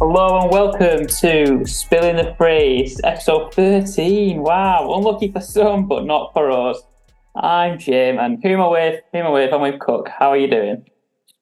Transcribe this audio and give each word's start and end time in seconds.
Hello 0.00 0.42
and 0.42 0.52
welcome 0.52 1.08
to 1.08 1.66
Spilling 1.66 2.14
the 2.14 2.32
Phrase, 2.38 3.00
episode 3.02 3.52
13. 3.52 4.40
Wow, 4.40 4.94
unlucky 4.94 5.32
for 5.32 5.40
some, 5.40 5.88
but 5.88 6.04
not 6.04 6.32
for 6.32 6.52
us. 6.52 6.80
I'm 7.34 7.80
Jim, 7.80 8.16
and 8.16 8.38
who 8.40 8.50
am 8.50 8.60
I 8.60 8.68
with? 8.68 9.00
Who 9.10 9.18
am 9.18 9.26
I 9.26 9.30
with? 9.30 9.52
I'm 9.52 9.60
with 9.60 9.80
Cook. 9.80 10.08
How 10.08 10.30
are 10.30 10.36
you 10.36 10.48
doing? 10.48 10.86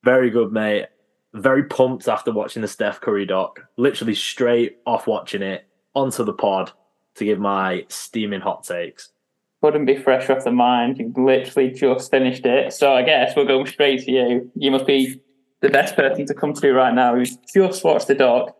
Very 0.04 0.30
good, 0.30 0.52
mate. 0.52 0.86
Very 1.34 1.64
pumped 1.64 2.08
after 2.08 2.32
watching 2.32 2.62
the 2.62 2.68
Steph 2.68 3.02
Curry 3.02 3.26
doc. 3.26 3.60
Literally 3.76 4.14
straight 4.14 4.78
off 4.86 5.06
watching 5.06 5.42
it 5.42 5.66
onto 5.94 6.24
the 6.24 6.32
pod 6.32 6.72
to 7.16 7.26
give 7.26 7.38
my 7.38 7.84
steaming 7.88 8.40
hot 8.40 8.64
takes. 8.64 9.10
Couldn't 9.60 9.84
be 9.84 9.96
fresh 9.96 10.30
off 10.30 10.44
the 10.44 10.50
mind. 10.50 10.96
You've 10.96 11.18
literally 11.18 11.72
just 11.72 12.10
finished 12.10 12.46
it. 12.46 12.72
So 12.72 12.94
I 12.94 13.02
guess 13.02 13.36
we're 13.36 13.44
going 13.44 13.66
straight 13.66 14.00
to 14.04 14.10
you. 14.10 14.50
You 14.54 14.70
must 14.70 14.86
be 14.86 15.20
the 15.60 15.70
best 15.70 15.96
person 15.96 16.26
to 16.26 16.34
come 16.34 16.52
to 16.54 16.72
right 16.72 16.94
now 16.94 17.14
who's 17.14 17.36
just 17.54 17.84
watched 17.84 18.08
the 18.08 18.14
doc. 18.14 18.56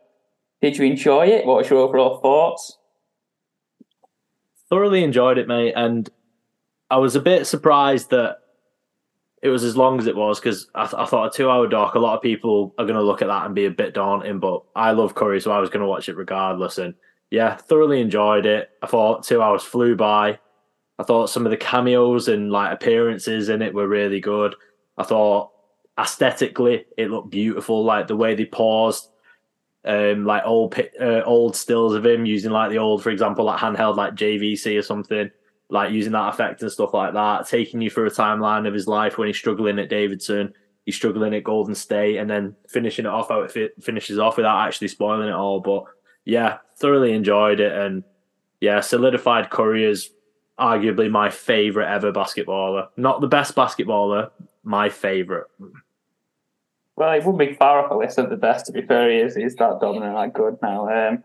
Did 0.63 0.79
you 0.79 0.87
enjoy 0.87 1.27
it? 1.27 1.47
What 1.47 1.59
was 1.59 1.71
your 1.71 1.81
overall 1.81 2.19
thoughts? 2.21 2.79
Thoroughly 4.71 5.05
enjoyed 5.05 5.39
it, 5.39 5.47
mate. 5.47 5.75
And 5.77 6.09
I 6.91 6.97
was 6.97 7.15
a 7.15 7.21
bit 7.21 7.47
surprised 7.47 8.11
that 8.11 8.39
it 9.43 9.49
was 9.49 9.63
as 9.63 9.77
long 9.77 9.99
as 9.99 10.07
it 10.07 10.17
was 10.17 10.41
because 10.41 10.69
I, 10.75 10.85
th- 10.85 10.95
I, 10.95 11.07
thought 11.07 11.33
a 11.33 11.37
two 11.37 11.51
hour 11.51 11.67
doc, 11.67 11.95
a 11.95 11.99
lot 11.99 12.17
of 12.17 12.23
people 12.23 12.75
are 12.79 12.85
going 12.85 12.97
to 12.97 13.03
look 13.03 13.23
at 13.23 13.29
that 13.29 13.47
and 13.47 13.55
be 13.55 13.67
a 13.67 13.71
bit 13.71 13.95
daunting. 13.95 14.41
But 14.41 14.63
I 14.75 14.93
love 14.93 15.15
Curry, 15.15 15.41
so 15.41 15.53
I 15.53 15.59
was 15.59 15.71
going 15.71 15.83
to 15.83 15.87
watch 15.87 16.09
it 16.09 16.17
regardless. 16.17 16.79
And 16.79 16.95
yeah, 17.31 17.57
thoroughly 17.57 18.01
enjoyed 18.01 18.47
it. 18.47 18.71
I 18.83 18.87
thought 18.87 19.25
two 19.25 19.43
hours 19.43 19.63
flew 19.63 19.95
by. 19.95 20.39
I 20.99 21.03
thought 21.03 21.31
some 21.31 21.45
of 21.45 21.51
the 21.51 21.57
cameos 21.59 22.29
and 22.29 22.51
like 22.51 22.73
appearances 22.73 23.51
in 23.51 23.61
it 23.61 23.75
were 23.75 23.87
really 23.87 24.21
good. 24.21 24.55
I 24.97 25.03
thought 25.03 25.51
aesthetically 25.99 26.85
it 26.97 27.11
looked 27.11 27.31
beautiful, 27.31 27.85
like 27.85 28.07
the 28.07 28.17
way 28.17 28.35
they 28.35 28.45
paused, 28.45 29.09
um, 29.85 30.25
like 30.25 30.43
old 30.45 30.79
uh, 31.01 31.23
old 31.23 31.57
stills 31.57 31.95
of 31.95 32.05
him 32.05 32.27
using 32.27 32.51
like 32.51 32.71
the 32.71 32.79
old, 32.79 33.03
for 33.03 33.11
example, 33.11 33.45
like 33.45 33.61
handheld 33.61 33.97
like 33.97 34.15
JVC 34.15 34.79
or 34.79 34.83
something, 34.83 35.31
like 35.71 35.93
using 35.93 36.13
that 36.13 36.35
effect 36.35 36.63
and 36.63 36.73
stuff 36.73 36.93
like 36.93 37.15
that, 37.15 37.49
taking 37.49 37.81
you 37.81 37.91
through 37.91 38.07
a 38.07 38.11
timeline 38.11 38.67
of 38.67 38.75
his 38.75 38.89
life 38.89 39.17
when 39.17 39.29
he's 39.29 39.37
struggling 39.37 39.79
at 39.79 39.89
Davidson, 39.89 40.53
he's 40.85 40.97
struggling 40.97 41.35
at 41.35 41.45
Golden 41.45 41.75
State, 41.75 42.17
and 42.17 42.29
then 42.29 42.57
finishing 42.69 43.05
it 43.05 43.11
off 43.11 43.29
how 43.29 43.43
it 43.43 43.75
finishes 43.81 44.19
off 44.19 44.37
without 44.37 44.67
actually 44.67 44.89
spoiling 44.89 45.29
it 45.29 45.35
all. 45.35 45.61
But 45.61 45.85
yeah, 46.25 46.59
thoroughly 46.79 47.13
enjoyed 47.13 47.61
it, 47.61 47.73
and 47.73 48.03
yeah, 48.61 48.81
solidified 48.81 49.51
Curry 49.51 49.87
as 49.87 50.11
arguably 50.59 51.11
my 51.11 51.31
favorite 51.31 51.89
ever 51.89 52.13
basketballer. 52.13 52.89
Not 52.97 53.21
the 53.21 53.29
best 53.29 53.55
basketballer, 53.55 54.31
my 54.65 54.89
favorite. 54.89 55.47
Well, 56.97 57.13
it 57.13 57.25
wouldn't 57.25 57.51
be 57.51 57.55
far 57.57 57.85
off 57.85 57.91
a 57.91 57.95
list 57.95 58.19
of 58.19 58.31
the 58.31 58.37
best. 58.37 58.67
To 58.67 58.73
be 58.73 58.83
fair, 58.83 59.11
he 59.11 59.19
is 59.19 59.37
he's 59.37 59.55
that 59.57 59.81
dominant, 59.81 60.17
that 60.17 60.33
good 60.33 60.57
now. 60.63 60.89
Um, 60.89 61.25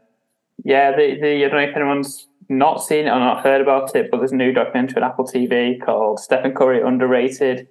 yeah, 0.64 0.92
the 0.92 1.18
the 1.20 1.46
I 1.46 1.48
don't 1.48 1.62
know 1.62 1.70
if 1.70 1.76
anyone's 1.76 2.28
not 2.50 2.84
seen 2.84 3.08
it 3.08 3.10
or 3.10 3.20
not 3.20 3.44
heard 3.44 3.62
about 3.62 3.96
it, 3.96 4.12
but 4.12 4.18
there's 4.18 4.34
a 4.34 4.36
new 4.36 4.52
documentary 4.52 5.02
on 5.02 5.10
Apple 5.10 5.26
TV 5.26 5.84
called 5.84 6.20
Stephen 6.20 6.54
Curry 6.54 6.82
Underrated. 6.82 7.68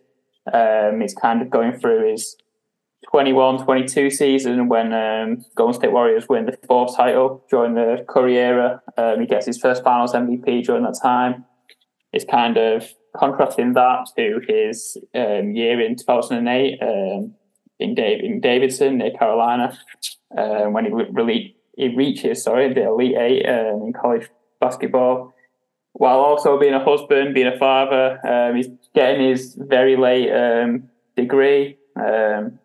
Um, 0.51 1.03
it's 1.03 1.15
kind 1.15 1.43
of 1.43 1.51
going 1.51 1.79
through 1.79 2.11
his 2.11 2.37
21 3.11 3.65
22 3.65 4.11
season 4.11 4.69
when 4.69 4.93
um, 4.93 5.45
Golden 5.55 5.75
State 5.75 5.93
Warriors 5.93 6.27
win 6.29 6.47
the 6.47 6.59
fourth 6.67 6.97
title 6.97 7.45
during 7.51 7.75
the 7.75 8.05
Curry 8.09 8.39
era. 8.39 8.81
Um, 8.97 9.21
he 9.21 9.27
gets 9.27 9.47
his 9.47 9.59
first 9.59 9.85
finals 9.85 10.15
MVP 10.15 10.65
during 10.65 10.85
that 10.85 10.99
time. 11.03 11.45
It's 12.13 12.25
kind 12.25 12.57
of 12.57 12.89
contrasting 13.17 13.75
that 13.75 14.07
to 14.17 14.41
his 14.49 14.97
um, 15.15 15.53
year 15.53 15.81
in 15.81 15.97
2008 15.97 16.83
um, 16.83 17.35
in, 17.81 17.95
Dave, 17.95 18.23
in 18.23 18.41
Davidson, 18.41 18.99
near 18.99 19.11
Carolina, 19.13 19.77
uh, 20.37 20.65
when 20.65 20.85
he, 20.85 20.93
re- 20.93 21.57
he 21.77 21.89
reaches 21.95 22.43
sorry 22.43 22.73
the 22.73 22.87
Elite 22.87 23.17
Eight 23.17 23.47
um, 23.47 23.83
in 23.83 23.93
college 23.93 24.29
basketball. 24.61 25.35
While 25.93 26.19
also 26.19 26.59
being 26.59 26.75
a 26.75 26.85
husband, 26.85 27.35
being 27.35 27.49
a 27.49 27.59
father, 27.59 28.25
um, 28.27 28.57
he's 28.57 28.69
getting 28.95 29.29
his 29.29 29.57
very 29.59 29.97
late 29.97 30.31
um, 30.31 30.89
degree. 31.17 31.79
Um, 31.97 32.61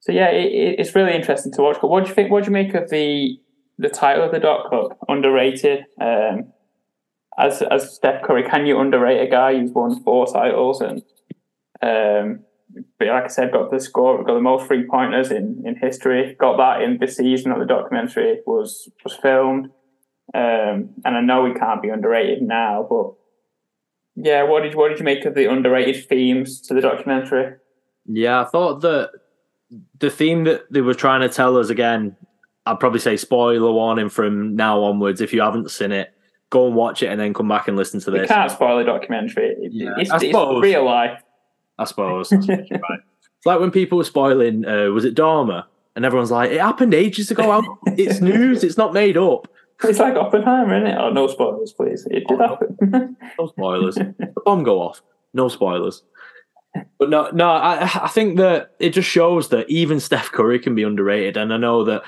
so 0.00 0.12
yeah, 0.12 0.30
it, 0.30 0.76
it's 0.78 0.94
really 0.94 1.14
interesting 1.14 1.52
to 1.52 1.62
watch. 1.62 1.78
But 1.80 1.88
what 1.88 2.04
do 2.04 2.08
you 2.08 2.14
think? 2.14 2.30
What 2.30 2.44
do 2.44 2.48
you 2.48 2.52
make 2.52 2.74
of 2.74 2.90
the 2.90 3.38
the 3.78 3.88
title 3.88 4.24
of 4.24 4.32
the 4.32 4.40
dot 4.40 4.68
club? 4.68 4.96
Underrated. 5.08 5.84
Um, 6.00 6.52
as 7.38 7.62
as 7.62 7.94
Steph 7.94 8.22
Curry, 8.22 8.42
can 8.48 8.66
you 8.66 8.78
underrate 8.78 9.26
a 9.26 9.30
guy 9.30 9.56
who's 9.56 9.70
won 9.70 10.02
four 10.02 10.26
titles 10.26 10.80
and 10.80 11.02
but 12.98 13.08
like 13.08 13.24
I 13.24 13.28
said, 13.28 13.52
got 13.52 13.70
the 13.70 13.80
score, 13.80 14.22
got 14.24 14.34
the 14.34 14.40
most 14.40 14.66
three 14.66 14.86
pointers 14.86 15.30
in, 15.30 15.62
in 15.64 15.76
history. 15.76 16.36
Got 16.38 16.56
that 16.58 16.82
in 16.82 16.98
the 16.98 17.08
season 17.08 17.50
that 17.50 17.58
the 17.58 17.66
documentary 17.66 18.40
was 18.46 18.88
was 19.02 19.14
filmed. 19.14 19.66
Um, 20.32 20.90
and 21.04 21.16
I 21.16 21.20
know 21.20 21.42
we 21.42 21.54
can't 21.54 21.82
be 21.82 21.90
underrated 21.90 22.42
now, 22.42 22.86
but 22.88 23.12
yeah, 24.16 24.42
what 24.44 24.62
did 24.62 24.74
what 24.74 24.88
did 24.88 24.98
you 24.98 25.04
make 25.04 25.24
of 25.24 25.34
the 25.34 25.50
underrated 25.50 26.08
themes 26.08 26.60
to 26.62 26.74
the 26.74 26.80
documentary? 26.80 27.56
Yeah, 28.06 28.42
I 28.42 28.44
thought 28.44 28.80
that 28.82 29.10
the 29.98 30.10
theme 30.10 30.44
that 30.44 30.70
they 30.72 30.80
were 30.80 30.94
trying 30.94 31.20
to 31.20 31.28
tell 31.28 31.56
us 31.56 31.68
again, 31.68 32.16
I'd 32.66 32.80
probably 32.80 33.00
say 33.00 33.16
spoiler 33.16 33.72
warning 33.72 34.08
from 34.08 34.56
now 34.56 34.82
onwards. 34.82 35.20
If 35.20 35.32
you 35.32 35.40
haven't 35.40 35.70
seen 35.70 35.92
it, 35.92 36.14
go 36.50 36.66
and 36.66 36.76
watch 36.76 37.02
it 37.02 37.08
and 37.08 37.20
then 37.20 37.34
come 37.34 37.48
back 37.48 37.66
and 37.66 37.76
listen 37.76 38.00
to 38.00 38.10
this. 38.10 38.22
You 38.22 38.34
can't 38.34 38.50
spoil 38.50 38.78
a 38.78 38.84
documentary. 38.84 39.56
Yeah, 39.70 39.94
it's, 39.98 40.10
it's 40.12 40.22
real 40.22 40.84
life. 40.84 41.20
I 41.78 41.84
suppose. 41.84 42.32
right. 42.32 42.40
It's 42.50 43.46
like 43.46 43.60
when 43.60 43.70
people 43.70 43.98
were 43.98 44.04
spoiling, 44.04 44.64
uh, 44.64 44.86
was 44.86 45.04
it 45.04 45.14
Dharma? 45.14 45.66
And 45.96 46.04
everyone's 46.04 46.30
like, 46.30 46.50
it 46.50 46.60
happened 46.60 46.94
ages 46.94 47.30
ago. 47.30 47.78
it's 47.86 48.20
news. 48.20 48.64
It's 48.64 48.76
not 48.76 48.92
made 48.92 49.16
up. 49.16 49.48
It's 49.82 49.98
like 49.98 50.14
Oppenheimer, 50.14 50.76
isn't 50.76 50.86
it? 50.86 50.96
Oh, 50.98 51.10
no 51.10 51.26
spoilers, 51.26 51.72
please. 51.72 52.06
It 52.10 52.26
did 52.26 52.40
oh, 52.40 52.58
happen. 52.80 53.16
no 53.38 53.46
spoilers. 53.48 53.96
the 53.96 54.32
bomb 54.44 54.62
go 54.62 54.80
off. 54.80 55.02
No 55.32 55.48
spoilers. 55.48 56.02
But 56.98 57.10
no, 57.10 57.30
no, 57.30 57.50
I, 57.50 57.82
I 57.82 58.08
think 58.08 58.38
that 58.38 58.72
it 58.80 58.90
just 58.90 59.08
shows 59.08 59.50
that 59.50 59.68
even 59.68 60.00
Steph 60.00 60.32
Curry 60.32 60.58
can 60.58 60.74
be 60.74 60.82
underrated. 60.82 61.36
And 61.36 61.52
I 61.52 61.56
know 61.56 61.84
that 61.84 62.02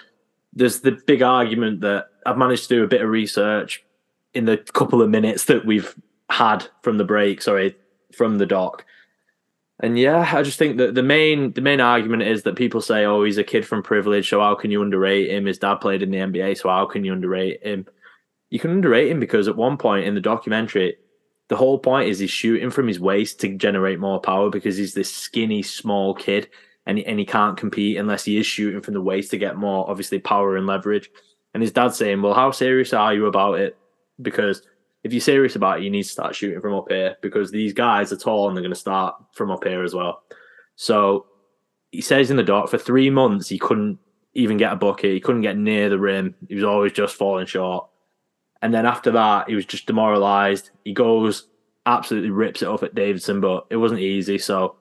there's 0.52 0.80
the 0.80 0.98
big 1.06 1.22
argument 1.22 1.82
that 1.82 2.06
I've 2.24 2.38
managed 2.38 2.68
to 2.68 2.76
do 2.76 2.84
a 2.84 2.88
bit 2.88 3.02
of 3.02 3.10
research 3.10 3.84
in 4.32 4.46
the 4.46 4.56
couple 4.56 5.02
of 5.02 5.10
minutes 5.10 5.44
that 5.44 5.66
we've 5.66 5.94
had 6.30 6.66
from 6.82 6.98
the 6.98 7.04
break, 7.04 7.42
sorry, 7.42 7.76
from 8.14 8.38
the 8.38 8.46
doc. 8.46 8.84
And 9.80 9.98
yeah, 9.98 10.30
I 10.32 10.42
just 10.42 10.58
think 10.58 10.78
that 10.78 10.94
the 10.94 11.02
main 11.02 11.52
the 11.52 11.60
main 11.60 11.80
argument 11.80 12.22
is 12.22 12.44
that 12.44 12.56
people 12.56 12.80
say, 12.80 13.04
"Oh, 13.04 13.24
he's 13.24 13.38
a 13.38 13.44
kid 13.44 13.66
from 13.66 13.82
privilege, 13.82 14.28
so 14.28 14.40
how 14.40 14.54
can 14.54 14.70
you 14.70 14.82
underrate 14.82 15.30
him? 15.30 15.44
His 15.46 15.58
dad 15.58 15.76
played 15.76 16.02
in 16.02 16.10
the 16.10 16.18
NBA, 16.18 16.56
so 16.58 16.70
how 16.70 16.86
can 16.86 17.04
you 17.04 17.12
underrate 17.12 17.62
him?" 17.62 17.86
You 18.48 18.58
can 18.58 18.70
underrate 18.70 19.10
him 19.10 19.20
because 19.20 19.48
at 19.48 19.56
one 19.56 19.76
point 19.76 20.06
in 20.06 20.14
the 20.14 20.20
documentary, 20.20 20.96
the 21.48 21.56
whole 21.56 21.78
point 21.78 22.08
is 22.08 22.18
he's 22.18 22.30
shooting 22.30 22.70
from 22.70 22.88
his 22.88 23.00
waist 23.00 23.40
to 23.40 23.54
generate 23.56 24.00
more 24.00 24.20
power 24.20 24.50
because 24.50 24.76
he's 24.76 24.94
this 24.94 25.12
skinny, 25.12 25.62
small 25.62 26.14
kid, 26.14 26.48
and 26.86 26.98
he, 26.98 27.06
and 27.06 27.18
he 27.18 27.26
can't 27.26 27.58
compete 27.58 27.98
unless 27.98 28.24
he 28.24 28.38
is 28.38 28.46
shooting 28.46 28.80
from 28.80 28.94
the 28.94 29.00
waist 29.02 29.30
to 29.32 29.38
get 29.38 29.56
more, 29.56 29.88
obviously, 29.90 30.18
power 30.20 30.56
and 30.56 30.66
leverage. 30.66 31.10
And 31.52 31.62
his 31.62 31.72
dad's 31.72 31.96
saying, 31.96 32.22
"Well, 32.22 32.34
how 32.34 32.50
serious 32.50 32.94
are 32.94 33.12
you 33.12 33.26
about 33.26 33.60
it?" 33.60 33.76
Because 34.22 34.62
if 35.06 35.12
you're 35.12 35.20
serious 35.20 35.54
about 35.54 35.78
it, 35.78 35.84
you 35.84 35.90
need 35.90 36.02
to 36.02 36.08
start 36.08 36.34
shooting 36.34 36.60
from 36.60 36.74
up 36.74 36.90
here 36.90 37.16
because 37.22 37.52
these 37.52 37.72
guys 37.72 38.12
are 38.12 38.16
tall 38.16 38.48
and 38.48 38.56
they're 38.56 38.62
going 38.62 38.74
to 38.74 38.78
start 38.78 39.14
from 39.32 39.52
up 39.52 39.62
here 39.62 39.84
as 39.84 39.94
well. 39.94 40.24
So 40.74 41.26
he 41.92 42.00
says 42.00 42.28
in 42.28 42.36
the 42.36 42.42
doc 42.42 42.68
for 42.68 42.76
three 42.76 43.08
months 43.08 43.48
he 43.48 43.56
couldn't 43.56 44.00
even 44.34 44.56
get 44.56 44.72
a 44.72 44.76
bucket. 44.76 45.12
He 45.12 45.20
couldn't 45.20 45.42
get 45.42 45.56
near 45.56 45.88
the 45.88 45.98
rim. 46.00 46.34
He 46.48 46.56
was 46.56 46.64
always 46.64 46.90
just 46.90 47.14
falling 47.14 47.46
short. 47.46 47.88
And 48.62 48.74
then 48.74 48.84
after 48.84 49.12
that, 49.12 49.48
he 49.48 49.54
was 49.54 49.64
just 49.64 49.86
demoralized. 49.86 50.70
He 50.84 50.92
goes, 50.92 51.46
absolutely 51.86 52.30
rips 52.30 52.62
it 52.62 52.68
off 52.68 52.82
at 52.82 52.96
Davidson, 52.96 53.40
but 53.40 53.66
it 53.70 53.76
wasn't 53.76 54.00
easy. 54.00 54.38
So, 54.38 54.74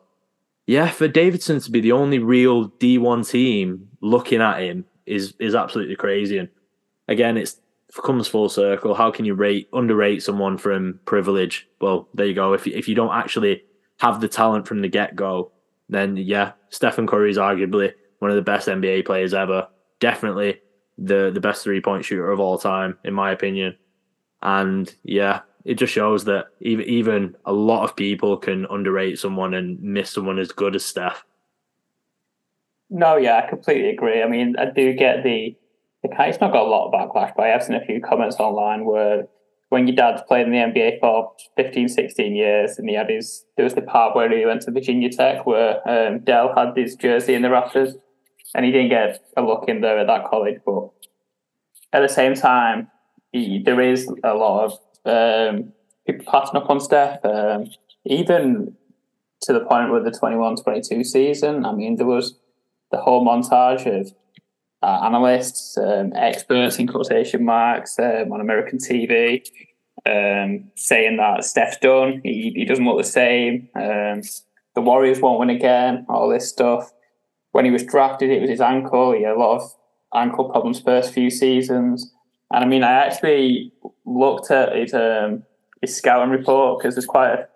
yeah, 0.65 0.89
for 0.89 1.07
Davidson 1.07 1.59
to 1.59 1.69
be 1.69 1.81
the 1.81 1.91
only 1.91 2.17
real 2.17 2.69
D1 2.69 3.29
team 3.29 3.89
looking 4.01 4.41
at 4.41 4.61
him 4.61 4.85
is 5.05 5.35
is 5.39 5.53
absolutely 5.53 5.95
crazy. 5.95 6.39
And 6.39 6.49
again, 7.07 7.37
it's 7.37 7.57
comes 8.03 8.27
full 8.27 8.49
circle. 8.49 8.93
How 8.93 9.11
can 9.11 9.25
you 9.25 9.33
rate 9.33 9.69
underrate 9.73 10.23
someone 10.23 10.57
from 10.57 10.99
privilege? 11.05 11.67
Well, 11.79 12.07
there 12.13 12.25
you 12.25 12.33
go. 12.33 12.53
If 12.53 12.67
if 12.67 12.87
you 12.87 12.95
don't 12.95 13.13
actually 13.15 13.63
have 13.99 14.21
the 14.21 14.27
talent 14.27 14.67
from 14.67 14.81
the 14.81 14.89
get 14.89 15.15
go, 15.15 15.51
then 15.89 16.17
yeah, 16.17 16.53
Stephen 16.69 17.07
Curry 17.07 17.31
is 17.31 17.37
arguably 17.37 17.93
one 18.19 18.31
of 18.31 18.35
the 18.35 18.41
best 18.41 18.67
NBA 18.67 19.05
players 19.05 19.33
ever. 19.33 19.67
Definitely 19.99 20.61
the 20.97 21.31
the 21.33 21.39
best 21.39 21.63
three 21.63 21.81
point 21.81 22.05
shooter 22.05 22.31
of 22.31 22.39
all 22.39 22.57
time, 22.57 22.97
in 23.03 23.13
my 23.13 23.31
opinion. 23.31 23.77
And 24.41 24.93
yeah, 25.03 25.41
it 25.63 25.75
just 25.75 25.93
shows 25.93 26.25
that 26.25 26.47
even 26.61 26.85
even 26.85 27.35
a 27.45 27.53
lot 27.53 27.83
of 27.83 27.95
people 27.95 28.37
can 28.37 28.65
underrate 28.69 29.19
someone 29.19 29.53
and 29.53 29.81
miss 29.81 30.11
someone 30.11 30.39
as 30.39 30.51
good 30.51 30.75
as 30.75 30.85
Steph. 30.85 31.23
No, 32.89 33.17
yeah, 33.17 33.41
I 33.43 33.49
completely 33.49 33.89
agree. 33.89 34.21
I 34.21 34.27
mean, 34.27 34.55
I 34.57 34.65
do 34.65 34.93
get 34.93 35.23
the 35.23 35.57
it's 36.11 36.41
not 36.41 36.51
got 36.51 36.65
a 36.65 36.69
lot 36.69 36.87
of 36.87 36.93
backlash, 36.93 37.33
but 37.35 37.45
I 37.45 37.49
have 37.49 37.63
seen 37.63 37.75
a 37.75 37.85
few 37.85 38.01
comments 38.01 38.37
online 38.37 38.85
where 38.85 39.27
when 39.69 39.87
your 39.87 39.95
dad's 39.95 40.21
played 40.27 40.45
in 40.47 40.51
the 40.51 40.57
NBA 40.59 40.99
for 40.99 41.33
15, 41.57 41.89
16 41.89 42.35
years, 42.35 42.77
and 42.77 42.87
he 42.87 42.95
had 42.95 43.09
his, 43.09 43.45
there 43.57 43.63
was 43.63 43.73
the 43.73 43.81
part 43.81 44.15
where 44.15 44.29
he 44.35 44.45
went 44.45 44.61
to 44.61 44.71
Virginia 44.71 45.09
Tech 45.09 45.45
where 45.45 45.87
um, 45.89 46.19
Dell 46.19 46.53
had 46.55 46.77
his 46.77 46.95
jersey 46.95 47.33
in 47.33 47.41
the 47.41 47.49
rafters. 47.49 47.95
and 48.53 48.63
he 48.63 48.71
didn't 48.71 48.89
get 48.89 49.23
a 49.35 49.41
look 49.41 49.65
in 49.67 49.81
there 49.81 49.97
at 49.99 50.07
that 50.07 50.25
college. 50.25 50.59
But 50.65 50.89
at 51.91 52.01
the 52.01 52.13
same 52.13 52.35
time, 52.35 52.89
he, 53.31 53.61
there 53.63 53.81
is 53.81 54.07
a 54.23 54.33
lot 54.33 54.65
of 54.65 54.71
um, 55.05 55.73
people 56.05 56.25
passing 56.31 56.55
up 56.55 56.69
on 56.69 56.79
Steph, 56.79 57.23
um, 57.25 57.65
even 58.05 58.75
to 59.41 59.53
the 59.53 59.59
point 59.61 59.91
with 59.91 60.05
the 60.05 60.11
21-22 60.11 61.05
season. 61.05 61.65
I 61.65 61.73
mean, 61.73 61.97
there 61.97 62.05
was 62.05 62.35
the 62.91 62.97
whole 62.97 63.25
montage 63.25 63.85
of 63.87 64.13
uh, 64.85 64.99
analysts, 65.03 65.77
um, 65.79 66.13
experts 66.15 66.77
in 66.77 66.85
quotation 66.85 67.43
marks 67.43 67.97
um, 67.97 68.31
on 68.31 68.39
American 68.39 68.77
TV, 68.77 69.41
um, 70.05 70.69
saying 70.75 71.17
that 71.17 71.43
Steph's 71.43 71.77
done. 71.77 72.21
He, 72.23 72.53
he 72.55 72.65
doesn't 72.65 72.85
look 72.85 72.99
the 72.99 73.03
same. 73.03 73.67
Um, 73.75 74.21
the 74.75 74.81
Warriors 74.81 75.19
won't 75.19 75.39
win 75.39 75.49
again. 75.49 76.05
All 76.07 76.29
this 76.29 76.47
stuff. 76.47 76.91
When 77.51 77.65
he 77.65 77.71
was 77.71 77.83
drafted, 77.83 78.29
it 78.29 78.41
was 78.41 78.49
his 78.49 78.61
ankle. 78.61 79.13
He 79.13 79.23
had 79.23 79.35
a 79.35 79.39
lot 79.39 79.55
of 79.55 79.71
ankle 80.13 80.49
problems 80.49 80.79
first 80.79 81.13
few 81.13 81.31
seasons. 81.31 82.13
And 82.51 82.63
I 82.63 82.67
mean, 82.67 82.83
I 82.83 82.91
actually 82.91 83.73
looked 84.05 84.51
at 84.51 84.75
his 84.75 84.93
um, 84.93 85.43
his 85.81 85.97
scouting 85.97 86.29
report 86.29 86.79
because 86.79 86.93
there's 86.93 87.07
quite 87.07 87.33
a, 87.33 87.47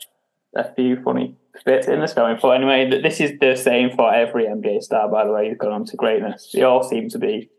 a 0.56 0.74
few 0.74 1.00
funny 1.04 1.36
bits 1.66 1.88
in 1.88 2.00
the 2.00 2.08
scouting 2.08 2.36
report. 2.36 2.58
Anyway, 2.58 3.02
this 3.02 3.20
is 3.20 3.40
the 3.40 3.56
same 3.56 3.92
for 3.92 4.14
every 4.14 4.46
NBA 4.46 4.84
star, 4.84 5.10
by 5.10 5.26
the 5.26 5.32
way, 5.32 5.50
who's 5.50 5.58
gone 5.58 5.72
on 5.72 5.86
to 5.86 5.96
greatness. 5.96 6.52
They 6.54 6.64
all 6.64 6.84
seem 6.84 7.10
to 7.10 7.20
be 7.20 7.50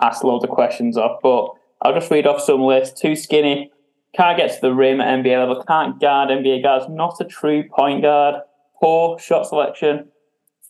asked 0.00 0.24
loads 0.24 0.44
of 0.44 0.50
questions 0.50 0.96
off. 0.96 1.20
But 1.22 1.50
I'll 1.82 1.94
just 1.94 2.10
read 2.10 2.26
off 2.26 2.40
some 2.40 2.62
lists. 2.62 3.00
Too 3.00 3.16
skinny, 3.16 3.70
can't 4.14 4.36
get 4.36 4.52
to 4.54 4.60
the 4.60 4.74
rim 4.74 5.00
at 5.00 5.24
NBA 5.24 5.38
level, 5.38 5.62
can't 5.64 6.00
guard 6.00 6.28
NBA 6.28 6.62
guards, 6.62 6.86
not 6.88 7.20
a 7.20 7.24
true 7.24 7.64
point 7.68 8.02
guard, 8.02 8.36
poor 8.80 9.18
shot 9.18 9.46
selection, 9.46 10.08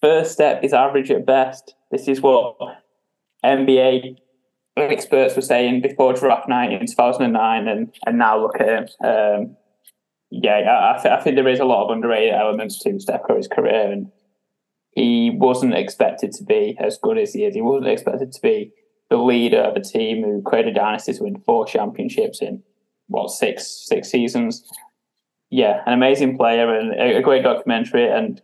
first 0.01 0.33
step 0.33 0.63
is 0.63 0.73
average 0.73 1.11
at 1.11 1.27
best. 1.27 1.75
This 1.91 2.09
is 2.09 2.21
what 2.21 2.57
NBA 3.45 4.17
experts 4.77 5.37
were 5.37 5.43
saying 5.43 5.83
before 5.83 6.15
draft 6.15 6.49
night 6.49 6.73
in 6.73 6.87
2009, 6.87 7.69
and, 7.69 7.93
and 8.07 8.19
now 8.19 8.41
look 8.41 8.61
at 8.61 8.69
him. 8.69 8.89
Um, 9.05 9.57
yeah, 10.35 10.95
I, 10.97 11.03
th- 11.03 11.13
I 11.13 11.21
think 11.21 11.37
there 11.37 11.47
is 11.47 11.61
a 11.61 11.67
lot 11.67 11.85
of 11.85 11.91
underrated 11.91 12.33
elements 12.33 12.79
to 12.81 12.99
Steph 12.99 13.25
Curry's 13.25 13.49
career, 13.49 13.93
and 13.93 14.11
he 14.93 15.31
wasn't 15.35 15.75
expected 15.75 16.33
to 16.33 16.45
be 16.45 16.75
as 16.81 16.99
good 17.03 17.19
as 17.19 17.35
he 17.35 17.45
is. 17.45 17.55
He 17.55 17.61
wasn't 17.61 17.93
expected 17.93 18.33
to 18.33 18.41
be 18.41 18.73
the 19.11 19.19
leader 19.19 19.61
of 19.61 19.77
a 19.77 19.81
team 19.81 20.25
who 20.25 20.41
created 20.41 20.75
dynasties, 20.75 21.19
to 21.19 21.25
win 21.25 21.43
four 21.45 21.67
championships 21.67 22.41
in 22.41 22.63
what 23.09 23.29
six 23.29 23.85
six 23.87 24.11
seasons. 24.11 24.67
Yeah, 25.51 25.83
an 25.85 25.93
amazing 25.93 26.39
player 26.39 26.75
and 26.75 26.95
a, 26.95 27.19
a 27.19 27.23
great 27.23 27.43
documentary. 27.43 28.11
And 28.11 28.41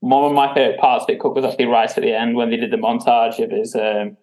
one 0.00 0.24
of 0.24 0.32
my 0.32 0.52
favorite 0.52 0.78
parts 0.78 1.04
of 1.04 1.10
it 1.10 1.24
was 1.24 1.42
actually 1.42 1.64
right 1.64 1.88
at 1.88 2.02
the 2.02 2.12
end 2.12 2.36
when 2.36 2.50
they 2.50 2.58
did 2.58 2.70
the 2.70 2.76
montage 2.76 3.42
of 3.42 3.50
his 3.50 3.74
um, 3.74 4.18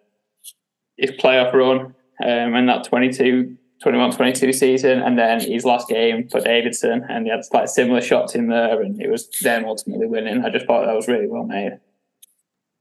his 0.97 1.09
playoff 1.11 1.51
run 1.51 1.95
um, 2.23 2.55
in 2.55 2.67
that 2.67 2.83
22, 2.83 3.57
21 3.57 3.57
22 3.81 4.53
season, 4.53 5.01
and 5.01 5.17
then 5.17 5.39
his 5.39 5.65
last 5.65 5.87
game 5.87 6.27
for 6.29 6.39
Davidson, 6.39 7.05
and 7.09 7.25
he 7.25 7.31
had 7.31 7.41
like 7.51 7.67
similar 7.67 8.01
shots 8.01 8.35
in 8.35 8.47
there, 8.47 8.81
and 8.81 9.01
it 9.01 9.09
was 9.09 9.29
them 9.41 9.65
ultimately 9.65 10.07
winning. 10.07 10.43
I 10.43 10.49
just 10.49 10.65
thought 10.65 10.85
that 10.85 10.95
was 10.95 11.07
really 11.07 11.27
well 11.27 11.43
made. 11.43 11.79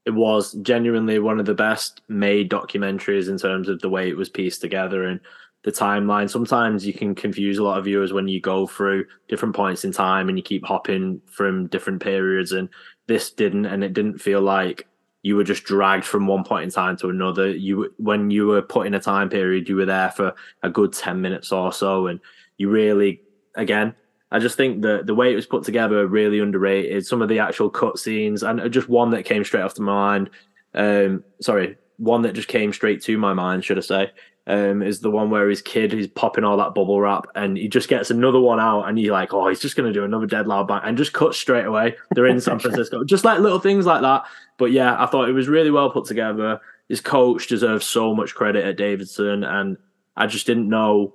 It 0.06 0.14
was 0.14 0.52
genuinely 0.62 1.19
one 1.19 1.41
of 1.41 1.46
the 1.46 1.55
best 1.55 2.02
made 2.08 2.50
documentaries 2.50 3.29
in 3.29 3.38
terms 3.38 3.69
of 3.69 3.81
the 3.81 3.88
way 3.88 4.08
it 4.08 4.17
was 4.17 4.29
pieced 4.29 4.61
together 4.61 5.05
and 5.05 5.19
the 5.64 5.73
timeline. 5.73 6.29
Sometimes 6.29 6.87
you 6.87 6.93
can 6.93 7.14
confuse 7.14 7.58
a 7.58 7.64
lot 7.64 7.79
of 7.79 7.87
viewers 7.87 8.12
when 8.12 8.29
you 8.29 8.41
go 8.41 8.67
through 8.67 9.06
different 9.29 9.56
points 9.56 9.82
in 9.82 9.93
time 9.93 10.29
and 10.29 10.37
you 10.37 10.44
keep 10.44 10.64
hopping 10.64 11.23
from 11.26 11.69
different 11.69 12.02
periods. 12.02 12.52
And 12.52 12.69
this 13.06 13.31
didn't, 13.31 13.64
and 13.64 13.82
it 13.82 13.94
didn't 13.94 14.19
feel 14.19 14.43
like 14.43 14.87
you 15.25 15.37
were 15.37 15.43
just 15.43 15.65
dragged 15.65 16.05
from 16.05 16.26
one 16.26 16.44
point 16.44 16.65
in 16.65 16.71
time 16.71 16.99
to 16.99 17.09
another. 17.09 17.49
You 17.49 17.93
when 17.97 18.31
you 18.31 18.47
were 18.47 18.61
put 18.61 18.87
in 18.87 18.93
a 18.93 19.00
time 19.00 19.31
period, 19.31 19.71
you 19.71 19.76
were 19.76 19.87
there 19.87 20.11
for 20.11 20.35
a 20.62 20.69
good 20.69 20.93
ten 20.93 21.23
minutes 21.23 21.50
or 21.50 21.73
so, 21.73 22.06
and 22.09 22.21
you 22.59 22.69
really, 22.69 23.23
again, 23.55 23.94
I 24.31 24.38
just 24.38 24.59
think 24.59 24.82
that 24.82 25.06
the 25.06 25.15
way 25.15 25.32
it 25.32 25.35
was 25.35 25.47
put 25.47 25.65
together 25.65 26.06
really 26.06 26.41
underrated. 26.41 27.06
Some 27.06 27.23
of 27.23 27.31
the 27.31 27.38
actual 27.38 27.71
cut 27.71 27.99
scenes, 27.99 28.43
and 28.43 28.71
just 28.71 28.91
one 28.91 29.11
that 29.12 29.25
came 29.25 29.44
straight 29.44 29.62
off 29.62 29.73
to 29.75 29.82
my 29.82 29.93
mind. 29.93 30.31
Um, 30.75 31.25
sorry, 31.41 31.79
one 31.97 32.20
that 32.23 32.35
just 32.35 32.49
came 32.49 32.75
straight 32.75 33.00
to 33.05 33.17
my 33.17 33.32
mind, 33.32 33.65
should 33.65 33.79
I 33.79 33.81
say? 33.81 34.11
um, 34.47 34.82
is 34.82 35.00
the 35.00 35.11
one 35.11 35.31
where 35.31 35.49
his 35.49 35.62
kid 35.62 35.94
is 35.94 36.06
popping 36.06 36.44
all 36.44 36.59
that 36.59 36.75
bubble 36.75 37.00
wrap 37.00 37.27
and 37.35 37.56
he 37.56 37.67
just 37.67 37.88
gets 37.88 38.11
another 38.11 38.41
one 38.41 38.61
out 38.61 38.82
and 38.82 38.99
you're 38.99 39.12
like, 39.12 39.32
oh, 39.32 39.49
he's 39.49 39.61
just 39.61 39.77
going 39.77 39.91
to 39.91 39.99
do 39.99 40.05
another 40.05 40.27
dead 40.27 40.47
loud 40.47 40.69
bang 40.69 40.82
and 40.85 40.99
just 40.99 41.15
cut 41.15 41.35
straight 41.35 41.65
away. 41.65 41.97
They're 42.11 42.27
in 42.27 42.41
San 42.41 42.59
Francisco. 42.59 43.05
just 43.05 43.25
like 43.25 43.41
little 43.41 43.59
things 43.59 43.87
like 43.87 44.03
that. 44.03 44.25
But 44.56 44.73
yeah, 44.73 45.03
I 45.03 45.06
thought 45.06 45.29
it 45.29 45.33
was 45.33 45.49
really 45.49 45.71
well 45.71 45.91
put 45.91 46.06
together. 46.06 46.61
His 46.89 47.01
coach 47.01 47.47
deserves 47.47 47.87
so 47.87 48.15
much 48.15 48.35
credit 48.35 48.65
at 48.65 48.77
Davidson 48.77 49.45
and 49.45 49.77
I 50.17 50.27
just 50.27 50.47
didn't 50.47 50.69
know 50.69 51.15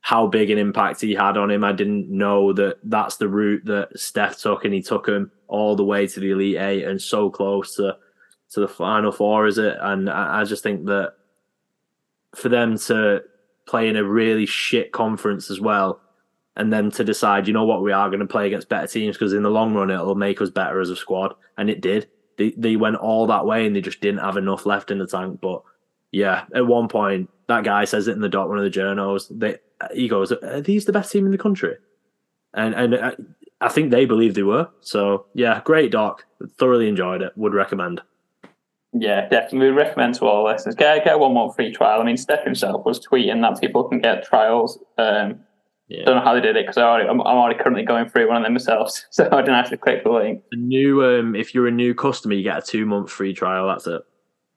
how 0.00 0.26
big 0.26 0.50
an 0.50 0.58
impact 0.58 1.00
he 1.00 1.14
had 1.14 1.36
on 1.36 1.50
him. 1.50 1.64
I 1.64 1.72
didn't 1.72 2.08
know 2.08 2.52
that 2.54 2.78
that's 2.84 3.16
the 3.16 3.28
route 3.28 3.64
that 3.64 3.98
Steph 3.98 4.38
took 4.38 4.64
and 4.64 4.72
he 4.72 4.80
took 4.80 5.08
him 5.08 5.30
all 5.48 5.76
the 5.76 5.84
way 5.84 6.06
to 6.06 6.20
the 6.20 6.30
Elite 6.30 6.56
Eight 6.56 6.84
and 6.84 7.00
so 7.00 7.30
close 7.30 7.74
to 7.76 7.96
to 8.50 8.60
the 8.60 8.68
Final 8.68 9.12
Four, 9.12 9.46
is 9.46 9.58
it? 9.58 9.76
And 9.80 10.08
I, 10.08 10.40
I 10.40 10.44
just 10.44 10.62
think 10.62 10.86
that 10.86 11.14
for 12.34 12.48
them 12.48 12.78
to 12.78 13.22
play 13.66 13.88
in 13.88 13.96
a 13.96 14.04
really 14.04 14.46
shit 14.46 14.92
conference 14.92 15.50
as 15.50 15.60
well, 15.60 16.00
and 16.56 16.72
then 16.72 16.90
to 16.92 17.04
decide, 17.04 17.46
you 17.46 17.52
know 17.52 17.66
what, 17.66 17.82
we 17.82 17.92
are 17.92 18.08
going 18.08 18.20
to 18.20 18.26
play 18.26 18.46
against 18.46 18.68
better 18.68 18.86
teams 18.86 19.16
because 19.16 19.34
in 19.34 19.42
the 19.42 19.50
long 19.50 19.74
run 19.74 19.90
it'll 19.90 20.14
make 20.14 20.40
us 20.40 20.50
better 20.50 20.80
as 20.80 20.90
a 20.90 20.96
squad, 20.96 21.34
and 21.58 21.68
it 21.68 21.80
did. 21.80 22.08
They 22.38 22.54
they 22.56 22.76
went 22.76 22.96
all 22.96 23.26
that 23.26 23.44
way 23.44 23.66
and 23.66 23.76
they 23.76 23.80
just 23.80 24.00
didn't 24.00 24.20
have 24.20 24.36
enough 24.36 24.64
left 24.64 24.90
in 24.90 24.98
the 24.98 25.06
tank. 25.06 25.40
But 25.40 25.62
yeah, 26.12 26.44
at 26.54 26.66
one 26.66 26.88
point 26.88 27.28
that 27.48 27.64
guy 27.64 27.84
says 27.84 28.08
it 28.08 28.12
in 28.12 28.20
the 28.20 28.28
doc, 28.28 28.48
one 28.48 28.58
of 28.58 28.64
the 28.64 28.70
journals. 28.70 29.28
They 29.28 29.58
he 29.92 30.08
goes, 30.08 30.32
"Are 30.32 30.60
these 30.60 30.86
the 30.86 30.92
best 30.92 31.12
team 31.12 31.26
in 31.26 31.32
the 31.32 31.38
country?" 31.38 31.76
And 32.54 32.74
and 32.74 32.94
uh, 32.94 33.12
I 33.60 33.68
think 33.68 33.90
they 33.90 34.06
believe 34.06 34.34
they 34.34 34.42
were. 34.42 34.68
So 34.80 35.26
yeah, 35.34 35.60
great 35.64 35.90
doc. 35.90 36.24
Thoroughly 36.58 36.88
enjoyed 36.88 37.22
it. 37.22 37.32
Would 37.36 37.54
recommend. 37.54 38.00
Yeah, 38.92 39.28
definitely. 39.28 39.70
Recommend 39.70 40.14
to 40.14 40.26
all 40.26 40.44
listeners 40.44 40.74
get 40.74 41.04
get 41.04 41.18
one 41.18 41.34
more 41.34 41.52
free 41.52 41.72
trial. 41.72 42.00
I 42.00 42.04
mean, 42.04 42.16
Steph 42.16 42.44
himself 42.44 42.84
was 42.86 43.04
tweeting 43.04 43.42
that 43.42 43.60
people 43.60 43.84
can 43.84 44.00
get 44.00 44.24
trials. 44.24 44.78
Um, 44.96 45.40
yeah. 45.88 46.04
Don't 46.04 46.16
know 46.16 46.22
how 46.22 46.34
they 46.34 46.40
did 46.40 46.56
it 46.56 46.66
because 46.66 46.76
I'm, 46.76 47.08
I'm 47.08 47.20
already 47.20 47.58
currently 47.58 47.82
going 47.82 48.08
through 48.08 48.28
one 48.28 48.36
of 48.36 48.42
them 48.42 48.52
myself, 48.52 48.90
so 49.10 49.28
I 49.32 49.40
didn't 49.40 49.54
actually 49.54 49.78
click 49.78 50.04
the 50.04 50.10
link. 50.10 50.42
A 50.52 50.56
new, 50.56 51.04
um, 51.04 51.34
if 51.34 51.54
you're 51.54 51.66
a 51.66 51.72
new 51.72 51.94
customer, 51.94 52.34
you 52.34 52.42
get 52.42 52.58
a 52.58 52.62
two 52.62 52.84
month 52.86 53.10
free 53.10 53.32
trial. 53.32 53.66
That's 53.68 53.86
it. 53.86 54.02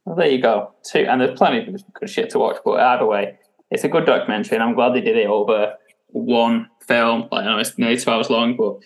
Well, 0.06 0.16
there 0.16 0.30
you 0.30 0.42
go. 0.42 0.74
Two, 0.84 1.06
and 1.08 1.22
there's 1.22 1.38
plenty 1.38 1.60
of 1.60 1.94
good 1.94 2.10
shit 2.10 2.30
to 2.32 2.40
watch. 2.40 2.58
But 2.66 2.80
either 2.80 3.06
way, 3.06 3.38
it's 3.70 3.84
a 3.84 3.88
good 3.88 4.06
documentary, 4.06 4.58
and 4.58 4.64
I'm 4.64 4.76
glad 4.76 4.94
they 4.94 5.02
did 5.02 5.16
it 5.16 5.28
over 5.28 5.74
one 6.08 6.68
film. 6.86 7.30
Like 7.32 7.46
I 7.46 7.46
know 7.46 7.60
it's 7.60 7.78
nearly 7.78 7.98
two 7.98 8.12
hours 8.12 8.30
long, 8.30 8.58
but 8.58 8.80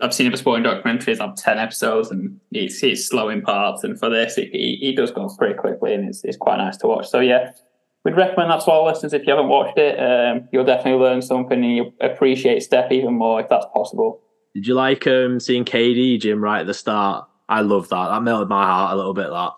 I've 0.00 0.14
seen 0.14 0.26
other 0.26 0.36
sporting 0.36 0.64
documentaries 0.64 1.20
have 1.20 1.36
10 1.36 1.58
episodes 1.58 2.10
and 2.10 2.40
it's, 2.50 2.82
it's 2.82 3.08
slow 3.08 3.28
in 3.28 3.42
parts. 3.42 3.84
And 3.84 3.98
for 3.98 4.10
this, 4.10 4.36
it, 4.36 4.48
it, 4.52 4.78
he 4.80 4.92
does 4.94 5.12
go 5.12 5.28
pretty 5.38 5.54
quickly 5.54 5.94
and 5.94 6.08
it's, 6.08 6.24
it's 6.24 6.36
quite 6.36 6.56
nice 6.56 6.76
to 6.78 6.88
watch. 6.88 7.08
So, 7.08 7.20
yeah, 7.20 7.52
we'd 8.04 8.16
recommend 8.16 8.50
that 8.50 8.60
to 8.60 8.70
all 8.70 8.86
listeners. 8.86 9.12
If 9.12 9.26
you 9.26 9.30
haven't 9.30 9.48
watched 9.48 9.78
it, 9.78 9.98
um, 9.98 10.48
you'll 10.52 10.64
definitely 10.64 11.00
learn 11.00 11.22
something 11.22 11.62
and 11.62 11.76
you'll 11.76 11.94
appreciate 12.00 12.62
Steph 12.62 12.92
even 12.92 13.14
more 13.14 13.40
if 13.40 13.48
that's 13.48 13.66
possible. 13.74 14.20
Did 14.54 14.66
you 14.66 14.74
like 14.74 15.06
um, 15.06 15.40
seeing 15.40 15.64
KD, 15.64 16.20
Jim, 16.20 16.42
right 16.42 16.60
at 16.60 16.66
the 16.66 16.74
start? 16.74 17.28
I 17.48 17.60
love 17.60 17.88
that. 17.88 18.08
That 18.08 18.22
melted 18.22 18.48
my 18.48 18.64
heart 18.64 18.92
a 18.92 18.96
little 18.96 19.14
bit, 19.14 19.28
that 19.30 19.52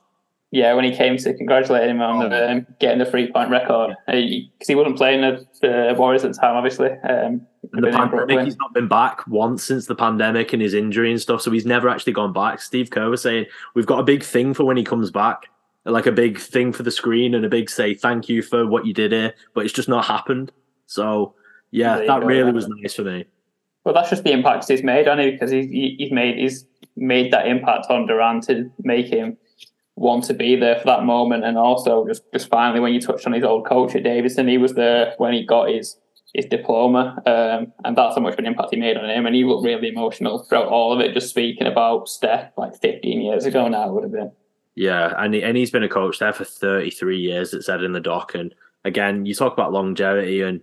yeah, 0.52 0.72
when 0.74 0.84
he 0.84 0.92
came 0.94 1.16
to 1.16 1.34
congratulate 1.34 1.88
him 1.88 2.00
on 2.00 2.22
oh. 2.24 2.28
the, 2.28 2.50
um, 2.50 2.66
getting 2.78 2.98
the 2.98 3.04
three 3.04 3.30
point 3.30 3.50
record, 3.50 3.94
because 4.06 4.22
he, 4.22 4.50
he, 4.66 4.74
wasn't 4.74 4.96
playing 4.96 5.20
the 5.60 5.94
Warriors 5.98 6.24
at 6.24 6.32
the 6.32 6.38
time, 6.38 6.56
obviously. 6.56 6.90
Um, 7.08 7.46
the 7.72 7.90
pandemic, 7.90 8.44
he's 8.44 8.56
not 8.56 8.72
been 8.72 8.86
back 8.86 9.26
once 9.26 9.64
since 9.64 9.86
the 9.86 9.94
pandemic 9.94 10.52
and 10.52 10.62
his 10.62 10.72
injury 10.72 11.10
and 11.10 11.20
stuff, 11.20 11.42
so 11.42 11.50
he's 11.50 11.66
never 11.66 11.88
actually 11.88 12.12
gone 12.12 12.32
back. 12.32 12.62
Steve 12.62 12.90
Kerr 12.90 13.10
was 13.10 13.22
saying 13.22 13.46
we've 13.74 13.86
got 13.86 13.98
a 13.98 14.04
big 14.04 14.22
thing 14.22 14.54
for 14.54 14.64
when 14.64 14.76
he 14.76 14.84
comes 14.84 15.10
back, 15.10 15.46
like 15.86 16.06
a 16.06 16.12
big 16.12 16.38
thing 16.38 16.72
for 16.72 16.82
the 16.82 16.90
screen 16.90 17.34
and 17.34 17.44
a 17.44 17.48
big 17.48 17.70
say 17.70 17.94
thank 17.94 18.28
you 18.28 18.42
for 18.42 18.66
what 18.66 18.86
you 18.86 18.92
did 18.92 19.12
here, 19.12 19.34
but 19.54 19.64
it's 19.64 19.74
just 19.74 19.88
not 19.88 20.04
happened. 20.04 20.52
So 20.86 21.34
yeah, 21.70 21.98
that 21.98 22.20
go, 22.20 22.26
really 22.26 22.52
was 22.52 22.68
nice 22.68 22.94
for 22.94 23.02
me. 23.02 23.24
Well, 23.84 23.94
that's 23.94 24.10
just 24.10 24.24
the 24.24 24.32
impact 24.32 24.68
he's 24.68 24.82
made 24.82 25.08
on 25.08 25.20
it 25.20 25.32
because 25.32 25.50
he's 25.50 25.70
he's 25.70 26.12
made 26.12 26.38
he's 26.38 26.66
made 26.96 27.32
that 27.32 27.46
impact 27.46 27.86
on 27.88 28.06
Durant 28.06 28.44
to 28.44 28.70
make 28.82 29.06
him 29.06 29.36
want 29.94 30.24
to 30.24 30.34
be 30.34 30.56
there 30.56 30.78
for 30.78 30.86
that 30.86 31.04
moment. 31.04 31.44
And 31.44 31.56
also, 31.56 32.06
just 32.06 32.22
just 32.32 32.48
finally, 32.48 32.80
when 32.80 32.92
you 32.92 33.00
touched 33.00 33.26
on 33.26 33.32
his 33.32 33.44
old 33.44 33.66
coach 33.66 33.94
at 33.94 34.02
Davidson, 34.02 34.48
he 34.48 34.58
was 34.58 34.74
there 34.74 35.14
when 35.18 35.32
he 35.32 35.44
got 35.44 35.68
his 35.68 35.96
his 36.34 36.46
diploma, 36.46 37.22
um, 37.26 37.72
and 37.84 37.96
that's 37.96 38.14
how 38.14 38.20
much 38.20 38.34
of 38.34 38.38
an 38.40 38.46
impact 38.46 38.68
he 38.70 38.76
made 38.76 38.96
on 38.96 39.08
him. 39.08 39.24
And 39.24 39.34
he 39.34 39.44
looked 39.44 39.64
really 39.64 39.88
emotional 39.88 40.42
throughout 40.42 40.66
all 40.66 40.92
of 40.92 41.00
it, 41.00 41.14
just 41.14 41.30
speaking 41.30 41.66
about 41.66 42.08
Steph 42.08 42.52
like 42.58 42.76
15 42.80 43.22
years 43.22 43.46
ago 43.46 43.68
now, 43.68 43.90
would 43.90 44.02
have 44.02 44.12
been. 44.12 44.32
Yeah, 44.76 45.14
and 45.16 45.34
he, 45.34 45.42
and 45.42 45.56
he's 45.56 45.70
been 45.70 45.82
a 45.82 45.88
coach 45.88 46.18
there 46.18 46.32
for 46.32 46.44
33 46.44 47.18
years. 47.18 47.54
It 47.54 47.62
said 47.62 47.82
in 47.82 47.92
the 47.92 48.00
doc, 48.00 48.34
and 48.34 48.54
again, 48.84 49.26
you 49.26 49.34
talk 49.34 49.54
about 49.54 49.72
longevity, 49.72 50.42
and 50.42 50.60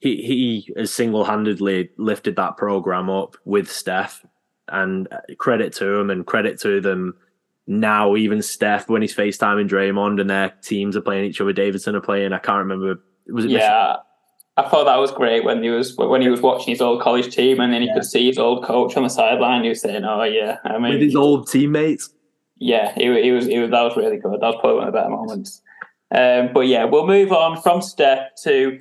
he 0.00 0.16
he 0.16 0.72
has 0.76 0.90
single 0.90 1.24
handedly 1.24 1.90
lifted 1.98 2.36
that 2.36 2.56
program 2.56 3.10
up 3.10 3.36
with 3.44 3.70
Steph, 3.70 4.24
and 4.68 5.06
credit 5.38 5.74
to 5.74 5.98
him, 5.98 6.08
and 6.10 6.26
credit 6.26 6.58
to 6.60 6.80
them 6.80 7.14
now 7.66 8.16
even 8.16 8.42
Steph 8.42 8.88
when 8.88 9.02
he's 9.02 9.14
FaceTiming 9.14 9.68
Draymond 9.68 10.20
and 10.20 10.28
their 10.28 10.50
teams 10.62 10.96
are 10.96 11.00
playing 11.00 11.26
each 11.26 11.40
other. 11.40 11.52
Davidson 11.52 11.94
are 11.94 12.00
playing. 12.00 12.32
I 12.32 12.38
can't 12.38 12.58
remember. 12.58 13.00
Was 13.28 13.44
it? 13.44 13.50
Yeah, 13.50 13.58
Michigan? 13.58 13.96
I 14.56 14.68
thought 14.68 14.84
that 14.84 14.96
was 14.96 15.10
great 15.10 15.44
when 15.44 15.62
he 15.62 15.70
was 15.70 15.96
when 15.96 16.20
he 16.20 16.28
was 16.28 16.40
watching 16.40 16.72
his 16.72 16.80
old 16.80 17.00
college 17.00 17.34
team 17.34 17.60
and 17.60 17.72
then 17.72 17.80
he 17.80 17.88
yeah. 17.88 17.94
could 17.94 18.04
see 18.04 18.26
his 18.26 18.38
old 18.38 18.64
coach 18.64 18.96
on 18.96 19.02
the 19.02 19.08
sideline. 19.08 19.62
He 19.62 19.70
was 19.70 19.80
saying, 19.80 20.04
"Oh 20.04 20.24
yeah," 20.24 20.58
I 20.64 20.78
mean, 20.78 20.92
with 20.92 21.00
his 21.00 21.16
old 21.16 21.48
teammates. 21.48 22.10
Yeah, 22.62 22.92
it, 22.96 23.10
it 23.10 23.32
was 23.32 23.48
it 23.48 23.58
was 23.58 23.70
that 23.70 23.82
was 23.82 23.96
really 23.96 24.18
good. 24.18 24.40
That 24.40 24.46
was 24.46 24.56
probably 24.60 24.76
one 24.76 24.86
of 24.86 24.92
the 24.92 24.98
better 24.98 25.10
moments. 25.10 25.60
Um, 26.14 26.50
but 26.54 26.68
yeah, 26.68 26.84
we'll 26.84 27.08
move 27.08 27.32
on 27.32 27.60
from 27.60 27.82
Steph 27.82 28.36
to 28.44 28.78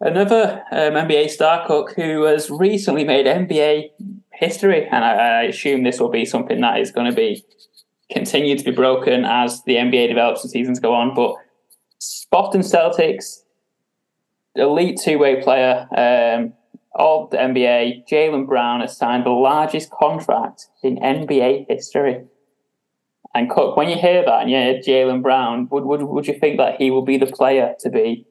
another 0.00 0.64
um, 0.72 0.94
NBA 0.94 1.30
star 1.30 1.64
cook 1.68 1.92
who 1.94 2.24
has 2.24 2.50
recently 2.50 3.04
made 3.04 3.26
NBA 3.26 3.90
history, 4.32 4.88
and 4.88 5.04
I, 5.04 5.12
I 5.12 5.42
assume 5.42 5.84
this 5.84 6.00
will 6.00 6.08
be 6.08 6.24
something 6.24 6.60
that 6.62 6.80
is 6.80 6.90
going 6.90 7.08
to 7.08 7.14
be 7.14 7.44
continued 8.10 8.58
to 8.58 8.64
be 8.64 8.72
broken 8.72 9.24
as 9.24 9.62
the 9.62 9.76
NBA 9.76 10.08
develops 10.08 10.42
and 10.42 10.50
seasons 10.50 10.80
go 10.80 10.92
on. 10.92 11.14
But 11.14 11.36
Boston 12.32 12.62
Celtics, 12.62 13.44
elite 14.56 14.98
two 15.00 15.16
way 15.16 15.40
player, 15.40 15.86
um, 15.96 16.54
all 16.92 17.28
the 17.28 17.36
NBA, 17.36 18.08
Jaylen 18.10 18.48
Brown 18.48 18.80
has 18.80 18.96
signed 18.96 19.26
the 19.26 19.30
largest 19.30 19.92
contract 19.92 20.66
in 20.82 20.96
NBA 20.96 21.66
history. 21.68 22.24
And 23.34 23.48
Cook, 23.48 23.76
when 23.76 23.88
you 23.88 23.96
hear 23.96 24.24
that 24.24 24.42
and 24.42 24.50
you 24.50 24.56
hear 24.56 24.80
Jaylen 24.80 25.22
Brown, 25.22 25.68
would, 25.70 25.84
would 25.84 26.02
would 26.02 26.26
you 26.26 26.38
think 26.38 26.58
that 26.58 26.80
he 26.80 26.90
will 26.90 27.02
be 27.02 27.16
the 27.16 27.26
player 27.26 27.74
to 27.80 27.90
be 27.90 28.26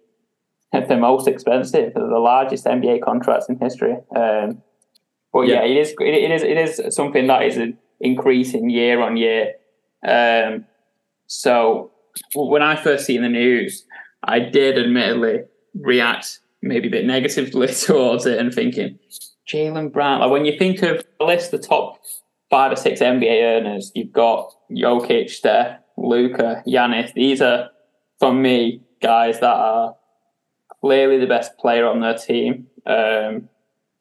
the 0.71 0.97
most 0.97 1.27
expensive, 1.27 1.93
the 1.93 2.01
largest 2.01 2.65
NBA 2.65 3.01
contracts 3.01 3.47
in 3.47 3.57
history? 3.57 3.95
Um, 4.15 4.61
but 5.31 5.41
yeah. 5.41 5.63
yeah, 5.63 5.71
it 5.71 5.77
is 5.77 5.95
it 5.99 6.31
is 6.31 6.43
it 6.43 6.57
is 6.57 6.95
something 6.95 7.27
that 7.27 7.43
is 7.43 7.59
increasing 8.01 8.69
year 8.69 9.01
on 9.01 9.15
year. 9.15 9.53
Um, 10.05 10.65
so 11.27 11.91
when 12.33 12.61
I 12.61 12.75
first 12.75 13.05
seen 13.05 13.21
the 13.21 13.29
news, 13.29 13.85
I 14.23 14.39
did 14.39 14.77
admittedly 14.77 15.43
react 15.75 16.39
maybe 16.61 16.87
a 16.87 16.91
bit 16.91 17.05
negatively 17.05 17.67
towards 17.73 18.25
it 18.25 18.37
and 18.37 18.53
thinking 18.53 18.99
Jaylen 19.47 19.91
Brown. 19.91 20.21
Like 20.21 20.31
when 20.31 20.45
you 20.45 20.57
think 20.57 20.81
of 20.83 21.05
the 21.19 21.25
list, 21.25 21.51
the 21.51 21.57
top 21.57 22.01
five 22.49 22.71
or 22.71 22.75
six 22.75 22.99
NBA 22.99 23.41
earners, 23.57 23.91
you've 23.95 24.11
got 24.11 24.53
Jokic, 24.71 25.29
Steph, 25.29 25.79
Luka, 25.97 26.63
Giannis. 26.67 27.13
These 27.13 27.41
are 27.41 27.69
for 28.19 28.33
me 28.33 28.81
guys 29.01 29.39
that 29.39 29.55
are 29.55 29.95
clearly 30.81 31.19
the 31.19 31.27
best 31.27 31.57
player 31.57 31.85
on 31.85 32.01
their 32.01 32.17
team. 32.17 32.67
Um, 32.85 33.49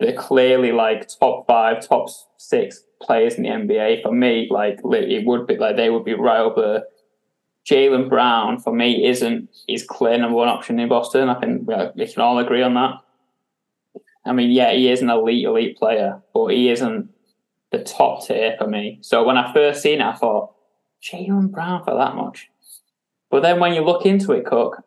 they're 0.01 0.13
clearly 0.17 0.73
like 0.73 1.09
top 1.19 1.47
five, 1.47 1.87
top 1.87 2.09
six 2.37 2.85
players 3.03 3.35
in 3.35 3.43
the 3.43 3.49
NBA. 3.49 4.03
For 4.03 4.13
me, 4.13 4.49
like 4.51 4.79
it 4.85 5.27
would 5.27 5.47
be 5.47 5.57
like 5.57 5.77
they 5.77 5.91
would 5.91 6.05
be 6.05 6.15
right 6.15 6.41
up 6.41 6.57
there. 6.57 6.85
Jaylen 7.69 8.09
Brown 8.09 8.59
for 8.59 8.73
me 8.73 9.05
isn't 9.07 9.51
is 9.69 9.85
clear 9.85 10.17
number 10.17 10.37
one 10.37 10.49
option 10.49 10.79
in 10.79 10.89
Boston. 10.89 11.29
I 11.29 11.39
think 11.39 11.69
we 11.97 12.07
can 12.07 12.23
all 12.23 12.39
agree 12.39 12.63
on 12.63 12.75
that. 12.75 12.95
I 14.25 14.33
mean, 14.33 14.51
yeah, 14.51 14.73
he 14.73 14.91
is 14.91 15.03
an 15.03 15.11
elite, 15.11 15.45
elite 15.45 15.77
player, 15.77 16.23
but 16.33 16.49
he 16.49 16.71
isn't 16.71 17.11
the 17.71 17.79
top 17.79 18.27
tier 18.27 18.55
for 18.59 18.67
me. 18.67 18.99
So 19.03 19.25
when 19.25 19.37
I 19.37 19.53
first 19.53 19.83
seen 19.83 20.01
it, 20.01 20.05
I 20.05 20.15
thought 20.15 20.55
Jaylen 21.03 21.51
Brown 21.51 21.85
for 21.85 21.95
that 21.95 22.15
much. 22.15 22.49
But 23.31 23.43
then 23.43 23.61
when 23.61 23.75
you 23.75 23.83
look 23.83 24.07
into 24.07 24.33
it, 24.33 24.47
Cook, 24.47 24.83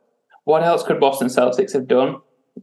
what 0.45 0.63
else 0.63 0.83
could 0.83 0.99
Boston 0.99 1.27
Celtics 1.27 1.73
have 1.73 1.87
done? 1.87 2.15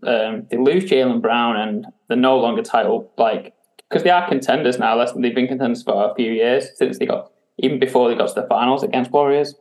Um, 0.07 0.47
they 0.51 0.57
lose 0.57 0.85
Jaylen 0.85 1.23
Brown 1.23 1.57
and 1.57 1.87
they're 2.09 2.17
no 2.17 2.39
longer 2.39 2.63
title 2.63 3.13
like 3.17 3.55
because 3.89 4.03
they 4.03 4.11
are 4.11 4.29
contenders 4.29 4.79
now. 4.79 5.03
They've 5.05 5.35
been 5.35 5.47
contenders 5.47 5.83
for 5.83 6.11
a 6.11 6.15
few 6.15 6.33
years 6.33 6.69
since 6.77 6.99
they 6.99 7.07
got 7.07 7.31
even 7.59 7.79
before 7.79 8.09
they 8.09 8.17
got 8.17 8.29
to 8.29 8.41
the 8.41 8.47
finals 8.47 8.83
against 8.83 9.11
Warriors. 9.13 9.55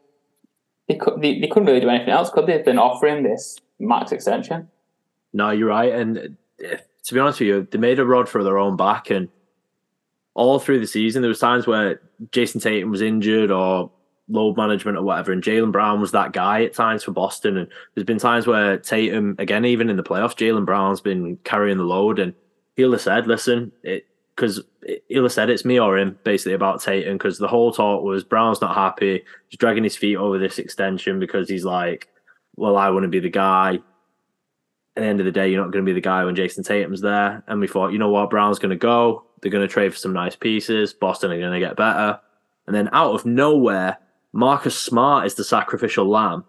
They 0.88 0.96
could 0.96 1.22
they, 1.22 1.40
they 1.40 1.48
couldn't 1.48 1.68
really 1.68 1.80
do 1.80 1.90
anything 1.90 2.10
else, 2.10 2.30
could 2.30 2.48
they? 2.48 2.58
They've 2.58 2.66
been 2.66 2.80
offering 2.80 3.24
this 3.24 3.58
max 3.80 4.12
extension. 4.12 4.70
No, 5.34 5.52
you're 5.52 5.70
right. 5.70 5.94
And 5.94 6.38
eh, 6.64 6.78
to 7.04 7.14
be 7.14 7.20
honest 7.20 7.40
with 7.40 7.48
you, 7.48 7.68
they 7.70 7.78
made 7.78 8.00
a 8.00 8.06
rod 8.06 8.28
for 8.28 8.44
their 8.44 8.58
own 8.58 8.76
back, 8.76 9.10
and 9.10 9.30
all 10.38 10.60
through 10.60 10.80
the 10.80 10.88
season, 10.88 11.24
there 11.24 11.30
was 11.30 11.40
times 11.40 11.66
where 11.66 12.00
Jayson 12.32 12.62
Tatum 12.62 12.92
was 12.92 13.02
injured 13.02 13.50
or 13.50 13.92
load 14.30 14.56
management 14.56 14.96
or 14.96 15.02
whatever. 15.02 15.32
And 15.32 15.42
Jaylen 15.42 15.72
Brown 15.72 16.00
was 16.00 16.12
that 16.12 16.32
guy 16.32 16.64
at 16.64 16.74
times 16.74 17.04
for 17.04 17.12
Boston. 17.12 17.58
And 17.58 17.68
there's 17.96 18.06
been 18.06 18.20
times 18.20 18.46
where 18.46 18.78
Tatum, 18.78 19.36
again, 19.40 19.66
even 19.66 19.90
in 19.90 19.98
the 19.98 20.04
playoffs, 20.04 20.38
Jaylen 20.38 20.66
Brown's 20.66 21.02
been 21.02 21.38
carrying 21.38 21.80
the 21.80 21.84
load. 21.84 22.20
And 22.20 22.36
he'll 22.76 22.92
have 22.92 23.02
said, 23.02 23.26
listen, 23.26 23.72
because 24.36 24.62
he'll 25.10 25.24
have 25.24 25.32
said 25.32 25.50
it's 25.50 25.66
me 25.66 25.80
or 25.80 25.98
him 25.98 26.20
basically 26.24 26.54
about 26.54 26.84
Tatum. 26.84 27.18
Because 27.18 27.40
the 27.40 27.48
whole 27.48 27.72
talk 27.72 28.04
was 28.04 28.24
Brown's 28.24 28.62
not 28.62 28.76
happy. 28.76 29.24
He's 29.50 29.58
dragging 29.58 29.84
his 29.84 29.98
feet 29.98 30.18
over 30.18 30.38
this 30.38 30.60
extension 30.60 31.20
because 31.20 31.50
he's 31.50 31.66
like, 31.66 32.10
well, 32.56 32.78
I 32.78 32.92
want 32.92 33.04
to 33.06 33.10
be 33.10 33.20
the 33.20 33.30
guy. 33.30 33.80
At 34.96 35.02
the 35.02 35.08
end 35.08 35.20
of 35.20 35.26
the 35.26 35.32
day, 35.32 35.50
you're 35.50 35.64
not 35.64 35.72
going 35.72 35.84
to 35.84 35.90
be 35.90 35.94
the 35.94 36.02
guy 36.02 36.24
when 36.26 36.36
Jayson 36.36 36.64
Tatum's 36.64 37.02
there. 37.02 37.44
And 37.48 37.60
we 37.60 37.68
thought, 37.68 37.92
you 37.92 37.98
know 37.98 38.10
what, 38.10 38.30
Brown's 38.30 38.60
going 38.60 38.70
to 38.70 38.76
go. 38.76 39.24
They're 39.42 39.52
going 39.52 39.68
to 39.68 39.72
trade 39.72 39.94
for 39.94 40.00
some 40.00 40.14
nice 40.14 40.36
pieces. 40.36 40.94
Boston 40.94 41.32
are 41.32 41.40
going 41.40 41.54
to 41.54 41.60
get 41.60 41.76
better. 41.76 42.20
And 42.66 42.76
then 42.76 42.90
out 42.92 43.14
of 43.14 43.26
nowhere, 43.26 43.98
Marcus 44.34 44.78
Smart 44.78 45.26
is 45.26 45.36
the 45.36 45.44
sacrificial 45.44 46.08
lamb. 46.08 46.46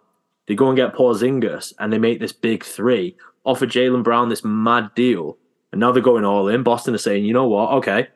They 0.47 0.55
go 0.55 0.69
and 0.69 0.77
get 0.77 0.95
Porzingis 0.95 1.75
and 1.79 1.93
they 1.93 1.99
make 1.99 2.21
this 2.21 2.33
big 2.33 2.65
three, 2.65 3.17
offer 3.45 3.67
Jaylen 3.67 4.03
Brown 4.03 4.29
this 4.29 4.45
mad 4.45 4.95
deal, 4.95 5.37
and 5.73 5.81
now 5.81 5.93
they're 5.93 6.03
going 6.03 6.25
all 6.25 6.49
in. 6.49 6.63
Boston 6.63 6.95
are 6.95 6.99
saying, 6.99 7.25
you 7.25 7.35
know 7.35 7.47
what? 7.47 7.71
Okay, 7.73 8.09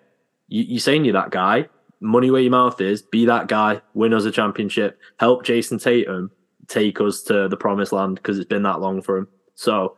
you, 0.49 0.77
are 0.77 0.81
saying 0.81 1.05
you're 1.05 1.13
that 1.13 1.31
guy. 1.31 1.69
Money 2.01 2.31
where 2.31 2.41
your 2.41 2.51
mouth 2.51 2.81
is. 2.81 3.03
Be 3.03 3.27
that 3.27 3.49
guy. 3.49 3.81
Win 3.95 4.15
us 4.15 4.25
a 4.25 4.31
championship. 4.31 4.99
Help 5.21 5.45
Jayson 5.45 5.79
Tatum 5.79 6.31
take 6.67 7.01
us 7.01 7.23
to 7.23 7.49
the 7.49 7.57
promised 7.57 7.93
land 7.93 8.17
because 8.17 8.39
it's 8.39 8.49
been 8.49 8.63
that 8.65 8.81
long 8.81 9.03
for 9.03 9.19
him. 9.19 9.29
So, 9.55 9.97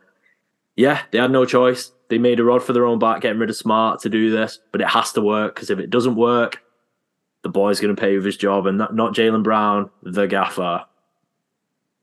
yeah, 0.75 1.01
they 1.11 1.17
had 1.17 1.31
no 1.31 1.45
choice. 1.45 1.91
They 2.09 2.17
made 2.17 2.39
a 2.39 2.43
rod 2.43 2.63
for 2.63 2.73
their 2.73 2.85
own 2.85 2.99
back, 2.99 3.21
getting 3.21 3.39
rid 3.39 3.49
of 3.49 3.55
Smart 3.55 3.99
to 4.01 4.09
do 4.09 4.29
this, 4.29 4.59
but 4.71 4.81
it 4.81 4.87
has 4.87 5.11
to 5.13 5.21
work 5.21 5.55
because 5.55 5.69
if 5.69 5.79
it 5.79 5.89
doesn't 5.89 6.15
work, 6.15 6.61
the 7.43 7.49
boy's 7.49 7.79
going 7.79 7.95
to 7.95 7.99
pay 7.99 8.15
with 8.15 8.25
his 8.25 8.37
job, 8.37 8.65
and 8.65 8.77
not, 8.77 8.95
not 8.95 9.13
Jaylen 9.13 9.43
Brown, 9.43 9.89
the 10.01 10.27
gaffer. 10.27 10.85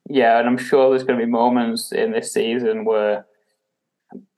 Yeah, 0.08 0.38
and 0.38 0.48
I'm 0.48 0.58
sure 0.58 0.90
there's 0.90 1.04
going 1.04 1.18
to 1.18 1.24
be 1.24 1.30
moments 1.30 1.92
in 1.92 2.12
this 2.12 2.32
season 2.32 2.84
where 2.84 3.26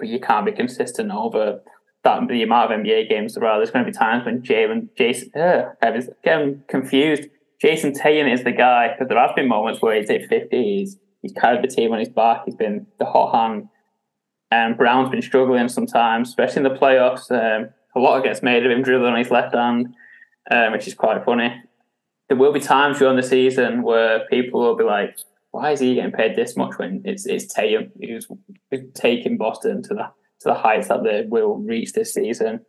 you 0.00 0.20
can't 0.20 0.46
be 0.46 0.52
consistent 0.52 1.10
over 1.10 1.60
that 2.04 2.28
the 2.28 2.42
amount 2.42 2.72
of 2.72 2.80
NBA 2.80 3.08
games 3.08 3.34
there 3.34 3.46
are. 3.46 3.58
There's 3.58 3.70
going 3.70 3.84
to 3.84 3.90
be 3.90 3.96
times 3.96 4.24
when 4.24 4.42
Jaylen, 4.42 4.88
Jayson, 4.98 5.34
uh, 5.34 5.70
I'm 5.82 6.00
getting 6.22 6.62
confused. 6.68 7.28
Jayson 7.62 7.94
Tatum 7.94 8.30
is 8.30 8.44
the 8.44 8.52
guy 8.52 8.88
because 8.88 9.08
there 9.08 9.18
have 9.18 9.34
been 9.34 9.48
moments 9.48 9.80
where 9.80 9.96
he's 9.96 10.08
hit 10.08 10.28
50. 10.28 10.62
He's, 10.62 10.98
he's 11.22 11.32
carried 11.32 11.62
the 11.62 11.68
team 11.68 11.92
on 11.92 11.98
his 11.98 12.10
back. 12.10 12.42
He's 12.44 12.54
been 12.54 12.86
the 12.98 13.06
hot 13.06 13.34
hand. 13.34 13.68
And 14.54 14.76
Brown's 14.76 15.10
been 15.10 15.22
struggling 15.22 15.68
sometimes, 15.68 16.28
especially 16.28 16.64
in 16.64 16.72
the 16.72 16.78
playoffs. 16.80 17.30
Um, 17.30 17.70
a 17.96 17.98
lot 17.98 18.22
gets 18.24 18.42
made 18.42 18.64
of 18.64 18.72
him 18.72 18.82
dribbling 18.82 19.12
on 19.12 19.18
his 19.18 19.30
left 19.30 19.54
hand 19.54 19.94
um, 20.50 20.72
which 20.72 20.86
is 20.86 20.94
quite 20.94 21.24
funny. 21.24 21.62
There 22.28 22.36
will 22.36 22.52
be 22.52 22.60
times 22.60 22.98
during 22.98 23.16
the 23.16 23.22
season 23.22 23.82
where 23.82 24.26
people 24.26 24.60
will 24.60 24.76
be 24.76 24.84
like, 24.84 25.18
"Why 25.50 25.72
is 25.72 25.80
he 25.80 25.94
getting 25.94 26.12
paid 26.12 26.36
this 26.36 26.56
much 26.56 26.78
when 26.78 27.02
it's 27.04 27.26
it's 27.26 27.52
Tatum 27.52 27.92
who's 28.00 28.28
taking 28.94 29.36
Boston 29.36 29.82
to 29.82 29.94
the 29.94 30.04
to 30.40 30.48
the 30.48 30.54
heights 30.54 30.88
that 30.88 31.04
they 31.04 31.24
will 31.26 31.56
reach 31.56 31.92
this 31.92 32.14
season?" 32.14 32.64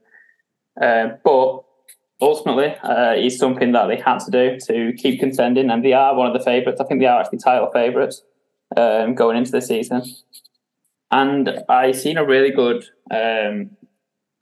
Uh, 0.79 1.09
but 1.23 1.63
ultimately, 2.21 2.75
uh, 2.83 3.29
something 3.29 3.71
that 3.71 3.87
they 3.87 3.97
had 3.97 4.19
to 4.19 4.31
do 4.31 4.57
to 4.67 4.93
keep 4.97 5.19
contending, 5.19 5.69
and 5.69 5.83
they 5.83 5.93
are 5.93 6.15
one 6.15 6.27
of 6.27 6.33
the 6.33 6.43
favourites. 6.43 6.81
I 6.81 6.85
think 6.85 6.99
they 6.99 7.07
are 7.07 7.21
actually 7.21 7.39
title 7.39 7.71
favourites 7.71 8.23
um, 8.75 9.15
going 9.15 9.37
into 9.37 9.51
the 9.51 9.61
season. 9.61 10.03
And 11.11 11.63
I 11.69 11.91
seen 11.91 12.17
a 12.17 12.25
really 12.25 12.51
good 12.51 12.83
um, 13.11 13.71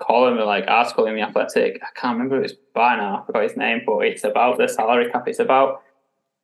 column 0.01 0.37
like 0.39 0.65
article 0.67 1.05
in 1.05 1.15
the 1.15 1.21
Athletic. 1.21 1.81
I 1.83 1.99
can't 1.99 2.15
remember 2.15 2.37
it 2.37 2.43
was 2.43 2.55
by 2.73 2.95
now. 2.95 3.21
I 3.21 3.25
forgot 3.25 3.43
his 3.43 3.57
name, 3.57 3.81
but 3.85 3.99
it's 3.99 4.23
about 4.23 4.57
the 4.57 4.67
salary 4.67 5.11
cap. 5.11 5.27
It's 5.27 5.39
about 5.39 5.81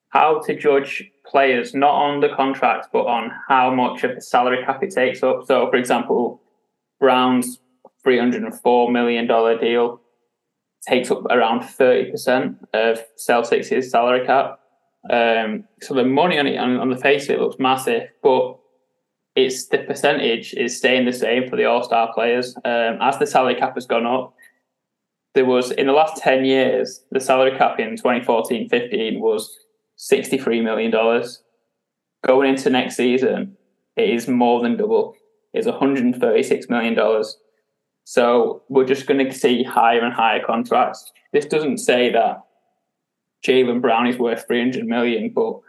how 0.09 0.39
to 0.41 0.55
judge 0.55 1.03
players 1.25 1.73
not 1.73 1.93
on 1.93 2.19
the 2.19 2.29
contract, 2.29 2.87
but 2.91 3.05
on 3.05 3.31
how 3.47 3.73
much 3.73 4.03
of 4.03 4.15
the 4.15 4.21
salary 4.21 4.63
cap 4.65 4.83
it 4.83 4.91
takes 4.93 5.23
up. 5.23 5.45
So, 5.45 5.69
for 5.69 5.75
example, 5.75 6.41
Brown's 6.99 7.59
three 8.03 8.19
hundred 8.19 8.43
and 8.43 8.59
four 8.59 8.91
million 8.91 9.27
dollar 9.27 9.57
deal 9.57 10.01
takes 10.87 11.11
up 11.11 11.25
around 11.25 11.63
thirty 11.63 12.11
percent 12.11 12.57
of 12.73 13.03
Celtics' 13.17 13.83
salary 13.85 14.25
cap. 14.25 14.59
Um, 15.09 15.65
so 15.81 15.93
the 15.93 16.03
money 16.03 16.37
on 16.37 16.47
it 16.47 16.57
on, 16.57 16.77
on 16.77 16.89
the 16.89 16.97
face 16.97 17.29
of 17.29 17.35
it 17.35 17.39
looks 17.39 17.57
massive, 17.59 18.09
but 18.21 18.57
it's 19.45 19.67
the 19.67 19.79
percentage 19.79 20.53
is 20.53 20.77
staying 20.77 21.05
the 21.05 21.13
same 21.13 21.49
for 21.49 21.55
the 21.55 21.65
All 21.65 21.83
Star 21.83 22.11
players. 22.13 22.55
Um, 22.65 22.97
as 23.01 23.17
the 23.17 23.27
salary 23.27 23.55
cap 23.55 23.75
has 23.75 23.85
gone 23.85 24.05
up, 24.05 24.33
there 25.35 25.45
was 25.45 25.71
in 25.71 25.87
the 25.87 25.93
last 25.93 26.21
10 26.21 26.45
years, 26.45 27.03
the 27.11 27.19
salary 27.19 27.57
cap 27.57 27.79
in 27.79 27.95
2014 27.95 28.69
15 28.69 29.19
was 29.19 29.57
$63 29.97 30.63
million. 30.63 30.91
Going 32.25 32.49
into 32.49 32.69
next 32.69 32.95
season, 32.97 33.55
it 33.95 34.09
is 34.09 34.27
more 34.27 34.61
than 34.61 34.77
double. 34.77 35.15
It's 35.53 35.67
$136 35.67 36.69
million. 36.69 37.23
So 38.03 38.63
we're 38.69 38.85
just 38.85 39.07
going 39.07 39.25
to 39.25 39.33
see 39.33 39.63
higher 39.63 40.01
and 40.01 40.13
higher 40.13 40.43
contracts. 40.43 41.11
This 41.31 41.45
doesn't 41.45 41.77
say 41.77 42.11
that 42.11 42.43
Jaylen 43.45 43.81
Brown 43.81 44.07
is 44.07 44.17
worth 44.17 44.45
300 44.47 44.85
million, 44.85 45.31
but 45.33 45.59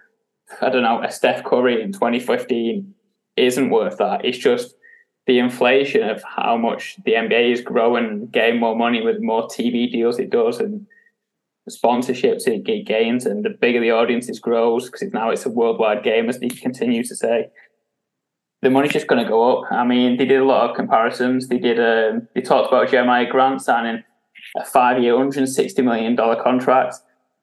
I 0.61 0.71
don't 0.71 0.83
know, 0.83 1.03
a 1.03 1.11
Steph 1.11 1.45
Curry 1.45 1.83
in 1.83 1.93
2015 1.93 2.95
isn't 3.41 3.71
worth 3.71 3.99
that. 3.99 4.25
It's 4.25 4.39
just 4.39 4.75
the 5.27 5.39
inflation 5.39 6.09
of 6.09 6.23
how 6.23 6.57
much 6.57 6.97
the 7.05 7.13
NBA 7.13 7.53
is 7.53 7.61
growing, 7.61 8.27
getting 8.29 8.59
more 8.59 8.77
money 8.77 9.03
with 9.03 9.21
more 9.21 9.47
TV 9.47 9.91
deals 9.91 10.19
it 10.19 10.31
does, 10.31 10.59
and 10.59 10.87
sponsorships 11.69 12.47
it 12.49 12.65
gains, 12.87 13.27
and 13.27 13.45
the 13.45 13.51
bigger 13.51 13.81
the 13.81 13.91
audiences 13.91 14.41
grows 14.41 14.87
because 14.87 15.13
now 15.13 15.31
it's 15.31 15.47
a 15.47 15.51
worldwide 15.51 16.03
game, 16.03 16.29
as 16.29 16.39
he 16.39 16.49
continues 16.49 17.09
to 17.09 17.17
say. 17.17 17.51
The 18.63 18.71
money's 18.71 18.93
just 18.93 19.07
going 19.07 19.23
to 19.23 19.29
go 19.29 19.59
up. 19.59 19.73
I 19.73 19.85
mean, 19.85 20.19
they 20.19 20.27
did 20.27 20.41
a 20.41 20.45
lot 20.45 20.69
of 20.69 20.77
comparisons. 20.77 21.49
They 21.49 21.59
did. 21.59 21.79
Um, 21.81 22.29
they 22.35 22.43
talked 22.43 22.69
about 22.69 22.89
Jerami 22.89 23.31
Grant 23.31 23.63
signing 23.63 24.03
a 24.57 24.65
five-year, 24.65 25.15
160 25.15 25.81
million 25.83 26.15
dollar 26.17 26.43
contract, 26.43 26.97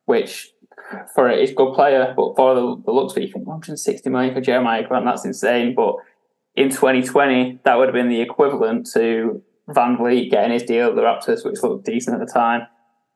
which 0.06 0.52
for 1.14 1.30
a 1.30 1.54
good 1.54 1.74
player, 1.74 2.14
but 2.16 2.36
for 2.36 2.56
the, 2.56 2.82
the 2.86 2.92
looks 2.92 3.14
of 3.14 3.18
it, 3.18 3.28
you 3.28 3.34
think 3.34 3.48
160 3.48 4.10
million 4.10 4.34
for 4.34 4.42
Jeremiah 4.42 4.88
Grant, 4.88 5.06
that's 5.06 5.26
insane. 5.26 5.76
But 5.76 5.96
in 6.56 6.70
2020, 6.70 7.60
that 7.64 7.78
would 7.78 7.88
have 7.88 7.94
been 7.94 8.10
the 8.10 8.22
equivalent 8.22 8.90
to 8.94 9.42
VanVleet 9.70 10.32
getting 10.32 10.52
his 10.52 10.64
deal 10.64 10.90
at 10.90 10.96
the 10.96 11.02
Raptors, 11.02 11.46
which 11.46 11.62
looked 11.62 11.86
decent 11.86 12.20
at 12.20 12.26
the 12.26 12.32
time. 12.32 12.68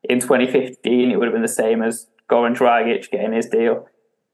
In 0.03 0.19
2015, 0.19 1.11
it 1.11 1.17
would 1.17 1.25
have 1.25 1.33
been 1.33 1.41
the 1.41 1.47
same 1.47 1.81
as 1.81 2.07
Goran 2.29 2.55
Dragic 2.55 3.09
getting 3.09 3.33
his 3.33 3.47
deal. 3.47 3.87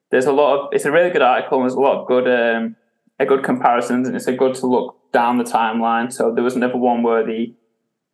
There's 0.09 0.25
a 0.25 0.31
lot 0.31 0.57
of, 0.57 0.69
it's 0.73 0.85
a 0.85 0.91
really 0.91 1.09
good 1.09 1.21
article, 1.21 1.59
and 1.59 1.65
there's 1.65 1.75
a 1.75 1.79
lot 1.79 2.01
of 2.01 2.07
good, 2.07 2.27
um, 2.27 2.75
a 3.19 3.25
good 3.25 3.43
comparisons, 3.43 4.07
and 4.07 4.15
it's 4.15 4.27
a 4.27 4.33
good 4.33 4.55
to 4.55 4.67
look 4.67 4.95
down 5.11 5.37
the 5.37 5.43
timeline. 5.43 6.11
So 6.11 6.33
there 6.33 6.43
was 6.43 6.55
never 6.55 6.77
one 6.77 7.03
where 7.03 7.25
the, 7.25 7.53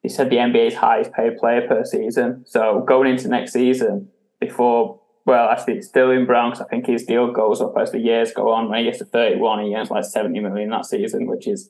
he 0.02 0.10
said 0.10 0.30
the 0.30 0.38
NBA's 0.38 0.76
highest 0.76 1.14
paid 1.14 1.38
player 1.38 1.68
per 1.68 1.86
season. 1.86 2.44
So 2.46 2.84
going 2.88 3.12
into 3.12 3.28
next 3.30 3.54
season, 3.54 4.10
before 4.40 5.00
well, 5.26 5.50
actually, 5.50 5.78
it's 5.78 5.88
still 5.88 6.12
in 6.12 6.26
Brown 6.26 6.52
because 6.52 6.66
I 6.66 6.70
think 6.70 6.86
his 6.86 7.06
deal 7.06 7.32
goes 7.32 7.62
up 7.62 7.74
as 7.78 7.92
the 7.92 8.00
years 8.00 8.34
go 8.34 8.52
on. 8.52 8.70
When 8.70 8.80
he 8.80 8.86
gets 8.86 9.00
to 9.00 9.06
31, 9.06 9.66
he 9.66 9.76
earns 9.76 9.90
like 9.90 10.04
70 10.04 10.40
million 10.40 10.70
that 10.72 10.86
season, 10.86 11.28
which 11.28 11.48
is 11.48 11.70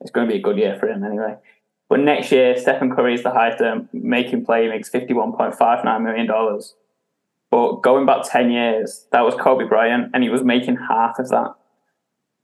it's 0.00 0.10
going 0.10 0.26
to 0.26 0.32
be 0.32 0.38
a 0.38 0.42
good 0.42 0.58
year 0.58 0.76
for 0.78 0.88
him 0.88 1.04
anyway. 1.04 1.36
But 1.88 2.00
next 2.00 2.32
year, 2.32 2.56
Stephen 2.56 2.94
Curry 2.94 3.14
is 3.14 3.22
the 3.22 3.30
highest 3.30 3.62
um, 3.62 3.88
making 3.92 4.44
play, 4.44 4.64
he 4.64 4.68
makes 4.68 4.90
$51.59 4.90 6.02
million. 6.02 6.60
But 7.50 7.76
going 7.76 8.04
back 8.04 8.30
10 8.30 8.50
years, 8.50 9.06
that 9.12 9.22
was 9.22 9.34
Kobe 9.34 9.64
Bryant, 9.64 10.10
and 10.12 10.22
he 10.22 10.28
was 10.28 10.42
making 10.42 10.76
half 10.88 11.18
of 11.18 11.28
that. 11.30 11.54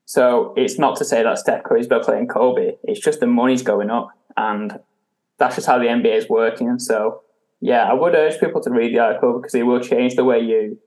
So 0.07 0.55
it's 0.57 0.79
not 0.79 0.97
to 0.97 1.05
say 1.05 1.23
that 1.23 1.39
Steph 1.39 1.65
Curry's 1.65 1.87
better 1.87 2.05
playing 2.05 2.29
Kobe, 2.29 2.77
it's 2.85 3.01
just 3.01 3.21
the 3.21 3.27
money's 3.27 3.63
going 3.63 3.91
up. 3.91 4.11
And 4.37 4.79
that's 5.39 5.57
just 5.57 5.67
how 5.67 5.79
the 5.79 5.87
NBA 5.87 6.17
is 6.17 6.29
working. 6.29 6.79
So 6.79 7.23
yeah, 7.65 7.85
I 7.85 7.95
would 7.95 8.15
urge 8.15 8.39
people 8.39 8.61
to 8.61 8.71
read 8.71 8.95
the 8.95 8.99
article 8.99 9.39
because 9.39 9.55
it 9.55 9.63
will 9.63 9.81
change 9.81 10.17
the 10.17 10.25
way 10.25 10.39
you 10.39 10.79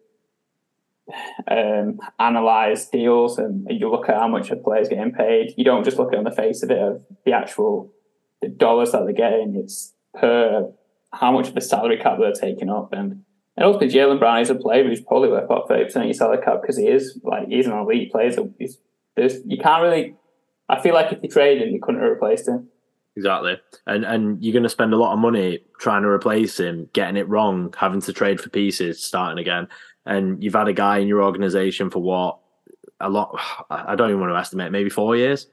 um, 1.49 1.97
analyze 2.19 2.85
deals 2.89 3.39
and 3.39 3.65
you 3.67 3.89
look 3.89 4.07
at 4.09 4.15
how 4.15 4.27
much 4.27 4.51
a 4.51 4.55
player's 4.55 4.87
getting 4.87 5.11
paid. 5.11 5.55
You 5.57 5.63
don't 5.63 5.83
just 5.83 5.97
look 5.97 6.13
at 6.13 6.19
on 6.19 6.23
the 6.23 6.29
face 6.29 6.61
of 6.61 6.69
it 6.69 6.77
of 6.77 7.01
the 7.25 7.31
actual 7.31 7.91
the 8.43 8.49
dollars 8.49 8.91
that 8.91 9.05
they're 9.05 9.13
getting. 9.13 9.55
It's 9.55 9.95
per 10.13 10.71
how 11.13 11.31
much 11.31 11.47
of 11.47 11.55
the 11.55 11.61
salary 11.61 11.97
cap 11.97 12.19
they're 12.19 12.31
taking 12.31 12.69
up. 12.69 12.93
And 12.93 13.23
and 13.55 13.65
also 13.65 13.79
Jaylen 13.79 14.19
Brown 14.19 14.41
is 14.41 14.51
a 14.51 14.55
player 14.55 14.83
who's 14.87 15.01
probably 15.01 15.29
worth 15.29 15.45
about 15.45 15.67
thirty 15.67 15.85
percent 15.85 16.03
of 16.05 16.09
your 16.09 16.13
salary 16.13 16.43
cap 16.45 16.61
because 16.61 16.77
he 16.77 16.87
is 16.87 17.19
like 17.23 17.47
he's 17.47 17.65
an 17.65 17.73
elite 17.73 18.11
player. 18.11 18.31
So 18.31 18.53
you 18.59 19.57
can't 19.57 19.81
really. 19.81 20.13
I 20.69 20.79
feel 20.79 20.93
like 20.93 21.11
if 21.11 21.23
you 21.23 21.29
trade 21.29 21.59
him, 21.59 21.69
you 21.69 21.79
couldn't 21.81 22.01
have 22.01 22.11
replaced 22.11 22.47
him. 22.47 22.69
Exactly. 23.17 23.59
And 23.87 24.05
and 24.05 24.43
you're 24.43 24.53
going 24.53 24.61
to 24.61 24.69
spend 24.69 24.93
a 24.93 24.97
lot 24.97 25.11
of 25.11 25.17
money 25.17 25.61
trying 25.79 26.03
to 26.03 26.07
replace 26.07 26.59
him, 26.59 26.87
getting 26.93 27.17
it 27.17 27.27
wrong, 27.27 27.73
having 27.75 27.99
to 28.01 28.13
trade 28.13 28.39
for 28.39 28.49
pieces, 28.49 29.03
starting 29.03 29.39
again. 29.39 29.67
And 30.05 30.41
you've 30.41 30.53
had 30.53 30.67
a 30.67 30.73
guy 30.73 30.99
in 30.99 31.07
your 31.07 31.23
organization 31.23 31.89
for 31.89 31.99
what 31.99 32.37
a 32.99 33.09
lot. 33.09 33.35
I 33.71 33.95
don't 33.95 34.09
even 34.09 34.21
want 34.21 34.33
to 34.33 34.37
estimate, 34.37 34.71
maybe 34.71 34.91
four 34.91 35.15
years. 35.15 35.47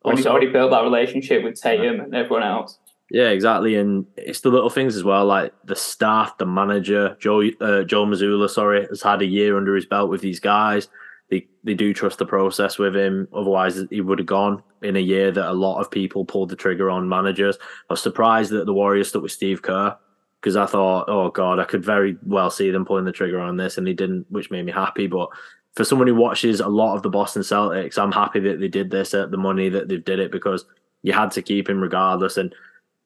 When 0.00 0.16
he's 0.16 0.26
already 0.26 0.50
built 0.50 0.70
that 0.70 0.82
relationship 0.82 1.44
with 1.44 1.60
Tatum 1.60 2.00
and 2.00 2.14
everyone 2.14 2.42
else. 2.42 2.78
Yeah, 3.10 3.28
exactly. 3.28 3.76
And 3.76 4.06
it's 4.16 4.40
the 4.40 4.48
little 4.48 4.70
things 4.70 4.96
as 4.96 5.04
well, 5.04 5.26
like 5.26 5.52
the 5.64 5.76
staff, 5.76 6.38
the 6.38 6.46
manager, 6.46 7.18
Joe 7.20 7.42
uh, 7.60 7.82
Joe 7.84 8.06
Mazzulla, 8.06 8.48
sorry, 8.48 8.86
has 8.88 9.02
had 9.02 9.20
a 9.20 9.26
year 9.26 9.58
under 9.58 9.74
his 9.74 9.84
belt 9.84 10.08
with 10.08 10.22
these 10.22 10.40
guys 10.40 10.88
they 11.34 11.46
they 11.64 11.74
do 11.74 11.92
trust 11.92 12.18
the 12.18 12.26
process 12.26 12.78
with 12.78 12.94
him. 12.94 13.28
Otherwise, 13.32 13.80
he 13.90 14.00
would 14.00 14.18
have 14.18 14.26
gone 14.26 14.62
in 14.82 14.96
a 14.96 15.00
year 15.00 15.32
that 15.32 15.50
a 15.50 15.52
lot 15.52 15.80
of 15.80 15.90
people 15.90 16.24
pulled 16.24 16.50
the 16.50 16.56
trigger 16.56 16.90
on 16.90 17.08
managers. 17.08 17.56
I 17.88 17.94
was 17.94 18.02
surprised 18.02 18.50
that 18.52 18.66
the 18.66 18.74
Warriors 18.74 19.08
stuck 19.08 19.22
with 19.22 19.32
Steve 19.32 19.62
Kerr 19.62 19.96
because 20.40 20.56
I 20.56 20.66
thought, 20.66 21.06
oh 21.08 21.30
god, 21.30 21.58
I 21.58 21.64
could 21.64 21.84
very 21.84 22.16
well 22.26 22.50
see 22.50 22.70
them 22.70 22.84
pulling 22.84 23.04
the 23.04 23.12
trigger 23.12 23.40
on 23.40 23.56
this, 23.56 23.78
and 23.78 23.86
they 23.86 23.94
didn't, 23.94 24.26
which 24.30 24.50
made 24.50 24.66
me 24.66 24.72
happy. 24.72 25.06
But 25.06 25.30
for 25.74 25.84
someone 25.84 26.06
who 26.06 26.14
watches 26.14 26.60
a 26.60 26.68
lot 26.68 26.94
of 26.94 27.02
the 27.02 27.10
Boston 27.10 27.42
Celtics, 27.42 27.98
I'm 27.98 28.12
happy 28.12 28.40
that 28.40 28.60
they 28.60 28.68
did 28.68 28.90
this 28.90 29.14
at 29.14 29.30
the 29.30 29.36
money 29.36 29.68
that 29.70 29.88
they've 29.88 30.04
did 30.04 30.20
it 30.20 30.30
because 30.30 30.64
you 31.02 31.12
had 31.12 31.30
to 31.32 31.42
keep 31.42 31.68
him 31.68 31.80
regardless. 31.80 32.36
And 32.36 32.54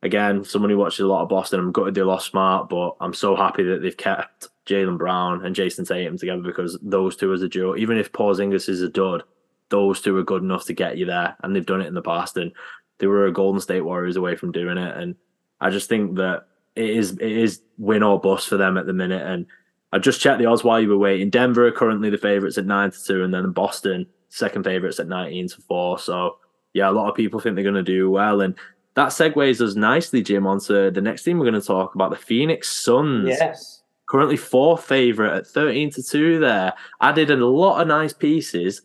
again, 0.02 0.44
someone 0.44 0.70
who 0.70 0.78
watches 0.78 1.00
a 1.00 1.06
lot 1.06 1.22
of 1.22 1.28
Boston, 1.28 1.60
I'm 1.60 1.72
gutted 1.72 1.94
they 1.94 2.02
lost 2.02 2.30
Smart, 2.30 2.68
but 2.68 2.96
I'm 3.00 3.14
so 3.14 3.34
happy 3.34 3.62
that 3.64 3.82
they've 3.82 3.96
kept 3.96 4.48
Jaylen 4.66 4.98
Brown 4.98 5.44
and 5.44 5.56
Jayson 5.56 5.86
Tatum 5.86 6.18
together 6.18 6.42
because 6.42 6.78
those 6.82 7.16
two 7.16 7.32
as 7.32 7.42
a 7.42 7.48
duo, 7.48 7.76
even 7.76 7.96
if 7.96 8.12
Paul 8.12 8.34
Porzingis 8.34 8.68
is 8.68 8.82
a 8.82 8.88
dud, 8.88 9.22
those 9.70 10.00
two 10.00 10.16
are 10.16 10.24
good 10.24 10.42
enough 10.42 10.64
to 10.66 10.72
get 10.72 10.98
you 10.98 11.06
there, 11.06 11.36
and 11.42 11.54
they've 11.54 11.66
done 11.66 11.80
it 11.80 11.86
in 11.86 11.94
the 11.94 12.02
past, 12.02 12.36
and 12.36 12.52
they 12.98 13.06
were 13.06 13.26
a 13.26 13.32
Golden 13.32 13.60
State 13.60 13.82
Warriors 13.82 14.16
away 14.16 14.36
from 14.36 14.52
doing 14.52 14.78
it, 14.78 14.96
and 14.96 15.14
I 15.60 15.70
just 15.70 15.88
think 15.88 16.16
that 16.16 16.46
it 16.76 16.90
is 16.90 17.12
it 17.12 17.32
is 17.32 17.60
win 17.76 18.02
or 18.02 18.20
bust 18.20 18.48
for 18.48 18.56
them 18.56 18.78
at 18.78 18.86
the 18.86 18.92
minute, 18.92 19.26
and 19.26 19.46
I 19.92 19.98
just 19.98 20.20
checked 20.20 20.38
the 20.38 20.46
odds 20.46 20.64
while 20.64 20.80
you 20.80 20.88
were 20.88 20.98
waiting. 20.98 21.30
Denver 21.30 21.66
are 21.66 21.72
currently 21.72 22.10
the 22.10 22.18
favourites 22.18 22.58
at 22.58 22.66
nine 22.66 22.90
to 22.90 23.04
two, 23.04 23.24
and 23.24 23.32
then 23.32 23.50
Boston 23.50 24.06
second 24.28 24.64
favourites 24.64 25.00
at 25.00 25.08
nineteen 25.08 25.48
to 25.48 25.60
four. 25.62 25.98
So 25.98 26.38
yeah, 26.72 26.88
a 26.88 26.92
lot 26.92 27.08
of 27.08 27.16
people 27.16 27.40
think 27.40 27.54
they're 27.54 27.64
going 27.64 27.74
to 27.74 27.82
do 27.82 28.10
well, 28.10 28.40
and 28.40 28.54
that 28.98 29.08
segues 29.08 29.60
us 29.60 29.74
nicely, 29.74 30.22
Jim, 30.22 30.46
onto 30.46 30.90
the 30.90 31.00
next 31.00 31.22
thing 31.22 31.38
we're 31.38 31.50
going 31.50 31.60
to 31.60 31.66
talk 31.66 31.94
about 31.94 32.10
the 32.10 32.16
Phoenix 32.16 32.68
Suns. 32.68 33.28
Yes 33.28 33.78
currently 34.08 34.36
fourth 34.36 34.84
favourite 34.84 35.36
at 35.36 35.46
13 35.46 35.90
to 35.90 36.02
2 36.02 36.40
there. 36.40 36.72
Added 37.00 37.30
a 37.30 37.36
lot 37.46 37.80
of 37.80 37.88
nice 37.88 38.12
pieces. 38.12 38.82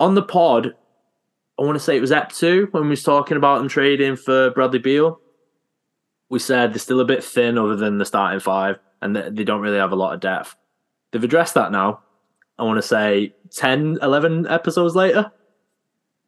On 0.00 0.14
the 0.14 0.22
pod, 0.22 0.74
I 1.58 1.62
want 1.62 1.76
to 1.76 1.80
say 1.80 1.96
it 1.96 2.00
was 2.00 2.10
Ep 2.10 2.32
2 2.32 2.68
when 2.72 2.84
we 2.84 2.90
was 2.90 3.02
talking 3.02 3.36
about 3.36 3.58
them 3.58 3.68
trading 3.68 4.16
for 4.16 4.50
Bradley 4.50 4.78
Beal. 4.78 5.20
We 6.30 6.38
said 6.38 6.72
they're 6.72 6.78
still 6.78 7.00
a 7.00 7.04
bit 7.04 7.22
thin 7.22 7.58
other 7.58 7.76
than 7.76 7.98
the 7.98 8.06
starting 8.06 8.40
five 8.40 8.78
and 9.02 9.14
they 9.14 9.44
don't 9.44 9.60
really 9.60 9.78
have 9.78 9.92
a 9.92 9.96
lot 9.96 10.14
of 10.14 10.20
depth. 10.20 10.56
They've 11.10 11.22
addressed 11.22 11.54
that 11.54 11.70
now. 11.70 12.00
I 12.58 12.64
want 12.64 12.78
to 12.78 12.82
say 12.82 13.34
10, 13.50 13.98
11 14.00 14.46
episodes 14.46 14.96
later. 14.96 15.30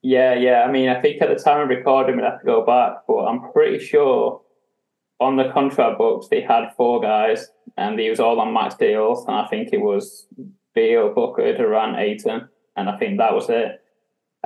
Yeah, 0.05 0.35
yeah. 0.35 0.65
I 0.69 0.71
mean, 0.71 0.91
I 0.91 1.01
think 1.01 1.23
at 1.23 1.31
the 1.31 1.43
time 1.43 1.63
of 1.63 1.71
recording, 1.71 2.17
we'd 2.17 2.25
have 2.25 2.41
to 2.41 2.45
go 2.45 2.63
back, 2.63 3.07
but 3.09 3.25
I'm 3.25 3.51
pretty 3.53 3.83
sure 3.83 4.43
on 5.19 5.37
the 5.37 5.51
contract 5.51 5.97
books, 5.97 6.29
they 6.31 6.43
had 6.43 6.75
four 6.77 7.01
guys, 7.01 7.49
and 7.79 7.99
he 7.99 8.11
was 8.11 8.21
all 8.21 8.39
on 8.39 8.53
max 8.53 8.75
deals. 8.75 9.25
And 9.27 9.35
I 9.35 9.47
think 9.47 9.71
it 9.73 9.81
was 9.81 10.27
Beal, 10.75 11.15
Booker, 11.15 11.57
Durant, 11.57 11.99
Ayton, 11.99 12.51
and 12.77 12.91
I 12.91 12.99
think 12.99 13.17
that 13.17 13.33
was 13.33 13.49
it. 13.49 13.83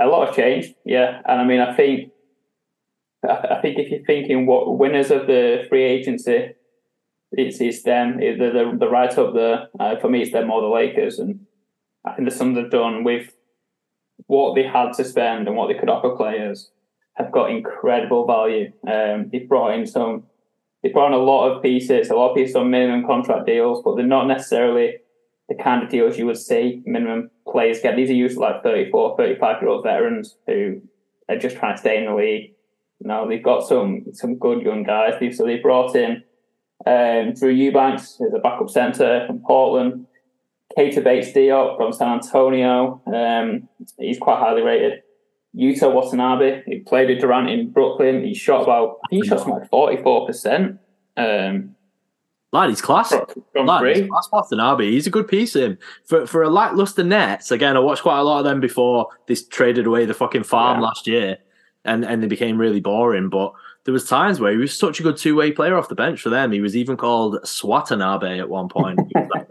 A 0.00 0.06
lot 0.06 0.28
of 0.28 0.36
change, 0.36 0.74
yeah. 0.84 1.22
And 1.26 1.40
I 1.40 1.44
mean, 1.44 1.58
I 1.58 1.74
think, 1.74 2.12
I 3.28 3.58
think 3.60 3.80
if 3.80 3.90
you're 3.90 4.04
thinking 4.04 4.46
what 4.46 4.78
winners 4.78 5.10
of 5.10 5.26
the 5.26 5.66
free 5.68 5.82
agency, 5.82 6.52
it's 7.32 7.60
it's 7.60 7.82
them. 7.82 8.20
They're, 8.20 8.52
they're, 8.78 8.88
right 8.88 9.18
up 9.18 9.34
there. 9.34 9.66
Uh, 9.80 9.96
for 9.96 10.08
me, 10.08 10.22
it's 10.22 10.30
them 10.30 10.52
or 10.52 10.60
the 10.60 10.68
Lakers, 10.68 11.18
and 11.18 11.40
I 12.04 12.12
think 12.12 12.28
the 12.28 12.34
Suns 12.34 12.56
have 12.56 12.70
done 12.70 13.02
with 13.02 13.34
what 14.28 14.54
they 14.54 14.62
had 14.62 14.92
to 14.94 15.04
spend 15.04 15.48
and 15.48 15.56
what 15.56 15.66
they 15.66 15.78
could 15.78 15.90
offer 15.90 16.16
players 16.16 16.70
have 17.14 17.32
got 17.32 17.50
incredible 17.50 18.26
value. 18.26 18.72
Um, 18.86 19.28
they've 19.30 19.48
brought 19.48 19.74
in 19.74 19.86
some 19.86 20.24
they 20.82 20.90
put 20.90 21.02
on 21.02 21.12
a 21.12 21.18
lot 21.18 21.50
of 21.50 21.62
pieces, 21.62 22.08
a 22.08 22.14
lot 22.14 22.30
of 22.30 22.36
pieces 22.36 22.54
on 22.54 22.70
minimum 22.70 23.04
contract 23.04 23.46
deals, 23.46 23.82
but 23.82 23.96
they're 23.96 24.06
not 24.06 24.28
necessarily 24.28 24.98
the 25.48 25.56
kind 25.56 25.82
of 25.82 25.90
deals 25.90 26.18
you 26.18 26.26
would 26.26 26.38
see 26.38 26.82
minimum 26.86 27.30
players 27.50 27.80
get. 27.80 27.96
These 27.96 28.10
are 28.10 28.14
usually 28.14 28.46
like 28.46 28.62
34, 28.62 29.16
35 29.16 29.62
year 29.62 29.70
old 29.70 29.82
veterans 29.82 30.36
who 30.46 30.80
are 31.28 31.38
just 31.38 31.56
trying 31.56 31.74
to 31.74 31.80
stay 31.80 31.98
in 31.98 32.04
the 32.06 32.14
league. 32.14 32.54
No, 33.00 33.28
they've 33.28 33.42
got 33.42 33.66
some 33.66 34.04
some 34.12 34.36
good 34.36 34.62
young 34.62 34.82
guys. 34.82 35.14
They've, 35.18 35.34
so 35.34 35.46
they 35.46 35.56
brought 35.56 35.96
in 35.96 36.22
um, 36.86 37.32
Drew 37.34 37.50
Eubanks 37.50 38.20
as 38.20 38.34
a 38.34 38.38
backup 38.38 38.70
centre 38.70 39.24
from 39.26 39.40
Portland, 39.40 40.06
Keita 40.76 41.02
Bates-Diop 41.02 41.76
from 41.76 41.92
San 41.92 42.08
Antonio. 42.08 43.00
Um, 43.06 43.68
he's 43.98 44.18
quite 44.18 44.38
highly 44.38 44.62
rated. 44.62 45.02
Yuta 45.56 45.92
Watanabe, 45.92 46.62
he 46.66 46.80
played 46.80 47.08
with 47.08 47.20
Durant 47.20 47.48
in 47.48 47.70
Brooklyn. 47.70 48.22
He 48.22 48.34
shot 48.34 48.62
about, 48.62 48.98
he 49.10 49.24
shot 49.24 49.40
something 49.40 49.54
like 49.54 49.70
44%. 49.70 50.78
Um, 51.16 51.74
Lad, 52.52 52.70
he's 52.70 52.80
class. 52.80 53.12
From, 53.52 53.66
Lad, 53.66 53.96
he's 53.96 54.08
class 54.08 54.28
Watanabe. 54.30 54.90
He's 54.90 55.06
a 55.06 55.10
good 55.10 55.28
piece 55.28 55.54
in 55.54 55.76
for 56.04 56.26
for 56.26 56.42
a 56.42 56.48
lackluster 56.48 57.04
Nets. 57.04 57.50
Again, 57.50 57.76
I 57.76 57.80
watched 57.80 58.02
quite 58.02 58.18
a 58.18 58.22
lot 58.22 58.38
of 58.38 58.44
them 58.44 58.60
before 58.60 59.08
this 59.26 59.46
traded 59.46 59.86
away 59.86 60.06
the 60.06 60.14
fucking 60.14 60.44
farm 60.44 60.80
yeah. 60.80 60.86
last 60.86 61.06
year. 61.06 61.38
and 61.84 62.04
and 62.04 62.22
they 62.22 62.26
became 62.26 62.58
really 62.58 62.80
boring. 62.80 63.28
But 63.28 63.52
there 63.88 63.94
was 63.94 64.04
times 64.04 64.38
where 64.38 64.52
he 64.52 64.58
was 64.58 64.78
such 64.78 65.00
a 65.00 65.02
good 65.02 65.16
two 65.16 65.34
way 65.34 65.50
player 65.50 65.74
off 65.74 65.88
the 65.88 65.94
bench 65.94 66.20
for 66.20 66.28
them. 66.28 66.52
He 66.52 66.60
was 66.60 66.76
even 66.76 66.94
called 66.94 67.38
Swatanabe 67.44 68.38
at 68.38 68.46
one 68.46 68.68
point. 68.68 69.00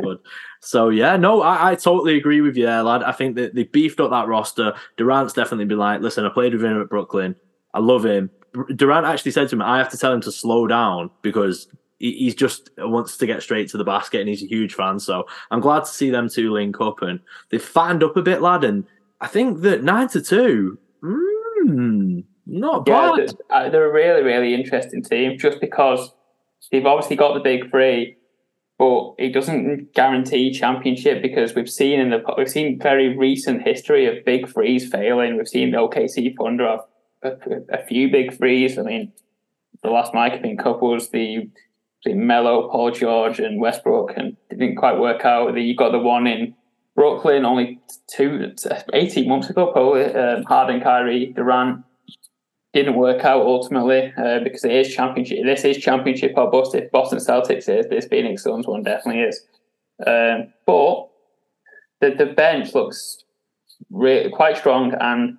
so 0.62 0.90
yeah, 0.90 1.18
no, 1.18 1.42
I, 1.42 1.72
I, 1.72 1.76
totally 1.76 2.18
agree 2.20 2.42
with 2.42 2.56
you 2.56 2.68
there, 2.68 2.84
lad. 2.84 3.02
I 3.02 3.14
think 3.14 3.36
that 3.38 3.56
they 3.56 3.64
beefed 3.64 4.00
up 4.00 4.12
that 4.12 4.28
roster. 4.28 4.76
Durant's 4.96 5.34
definitely 5.34 5.66
been 5.66 5.80
like, 5.80 6.02
listen, 6.02 6.24
I 6.24 6.30
played 6.30 6.54
with 6.54 6.64
him 6.64 6.80
at 6.80 6.88
Brooklyn. 6.88 7.36
I 7.74 7.80
love 7.80 8.06
him. 8.06 8.30
Durant 8.76 9.08
actually 9.08 9.32
said 9.32 9.50
to 9.50 9.56
me, 9.56 9.66
I 9.66 9.80
have 9.80 9.90
to 9.90 9.98
tell 9.98 10.14
him 10.14 10.22
to 10.22 10.32
slow 10.32 10.68
down 10.68 11.10
because 11.24 11.68
he's 11.98 12.36
just 12.36 12.70
wants 12.78 13.18
to 13.18 13.26
get 13.26 13.42
straight 13.42 13.70
to 13.70 13.78
the 13.78 13.84
basket 13.84 14.20
and 14.20 14.30
he's 14.30 14.44
a 14.44 14.48
huge 14.48 14.76
fan. 14.76 15.00
So 15.00 15.26
I'm 15.50 15.62
glad 15.62 15.86
to 15.86 15.90
see 15.90 16.12
them 16.12 16.30
two 16.30 16.54
link 16.54 16.80
up 16.80 17.02
and 17.02 17.20
they've 17.50 17.60
fattened 17.60 18.04
up 18.04 18.16
a 18.16 18.22
bit, 18.22 18.44
lad. 18.44 18.64
And 18.64 18.86
I 19.20 19.26
think 19.26 19.62
that 19.62 19.84
nine 19.84 20.10
to 20.10 20.22
two, 20.22 20.78
mm, 21.02 22.24
not 22.48 22.86
bad. 22.86 23.34
Yeah, 23.50 23.70
they're, 23.70 23.90
a 23.90 23.94
really, 23.94 24.24
really 24.24 24.54
interesting 24.54 25.04
team 25.04 25.38
just 25.38 25.60
because 25.60 26.14
they've 26.72 26.86
obviously 26.86 27.16
got 27.16 27.34
the 27.34 27.40
big 27.40 27.70
three, 27.70 28.18
but 28.78 29.16
it 29.18 29.34
doesn't 29.34 29.94
guarantee 29.94 30.52
championship 30.52 31.22
because 31.22 31.56
we've 31.56 31.70
seen 31.70 32.00
in 32.00 32.10
the 32.10 32.24
we've 32.38 32.50
seen 32.50 32.80
very 32.80 33.18
recent 33.18 33.64
history 33.64 34.06
of 34.06 34.24
big 34.26 34.48
threes 34.52 34.90
failing. 34.90 35.38
We've 35.38 35.48
seen 35.48 35.72
the 35.72 35.78
OKC 35.78 36.36
Thunder 36.38 36.68
have 36.68 36.86
a, 37.24 37.76
a 37.80 37.86
few 37.86 38.10
big 38.10 38.38
threes. 38.38 38.78
I 38.78 38.84
mean, 38.84 39.12
the 39.84 39.90
last 39.90 40.14
Mike 40.14 40.42
been 40.42 40.58
couples 40.58 41.10
the 41.10 41.50
Melo, 42.06 42.70
Paul 42.70 42.92
George, 42.92 43.40
and 43.40 43.60
Westbrook, 43.60 44.14
and 44.16 44.38
it 44.50 44.60
didn't 44.60 44.78
quite 44.78 45.00
work 45.00 45.26
out. 45.26 45.58
You 45.58 45.76
got 45.76 45.92
the 45.92 46.00
one 46.00 46.26
in 46.26 46.56
Brooklyn 46.96 47.44
only 47.44 47.80
two, 48.08 48.54
18 48.94 49.28
months 49.28 49.50
ago, 49.50 49.72
Paul, 49.74 49.98
Um, 49.98 50.44
Harden, 50.44 50.82
Kyrie, 50.82 51.34
Durant 51.36 51.84
didn't 52.74 52.96
work 52.96 53.24
out 53.24 53.42
ultimately 53.42 54.14
uh, 54.18 54.40
because 54.44 54.64
it 54.64 54.72
is 54.72 54.94
championship. 54.94 55.40
This 55.44 55.64
is 55.64 55.78
championship 55.78 56.34
or 56.36 56.52
bust. 56.52 56.76
If 56.76 56.92
Boston 56.92 57.20
Celtics 57.20 57.70
is, 57.70 57.88
this 57.88 58.08
Phoenix 58.08 58.44
Suns 58.44 58.68
one 58.68 58.84
definitely 58.84 59.22
is. 59.22 59.42
Um, 60.06 60.54
but 60.66 61.10
the 62.02 62.16
the 62.16 62.34
bench 62.34 62.76
looks 62.76 63.24
quite 64.34 64.58
strong, 64.58 64.94
and 65.00 65.38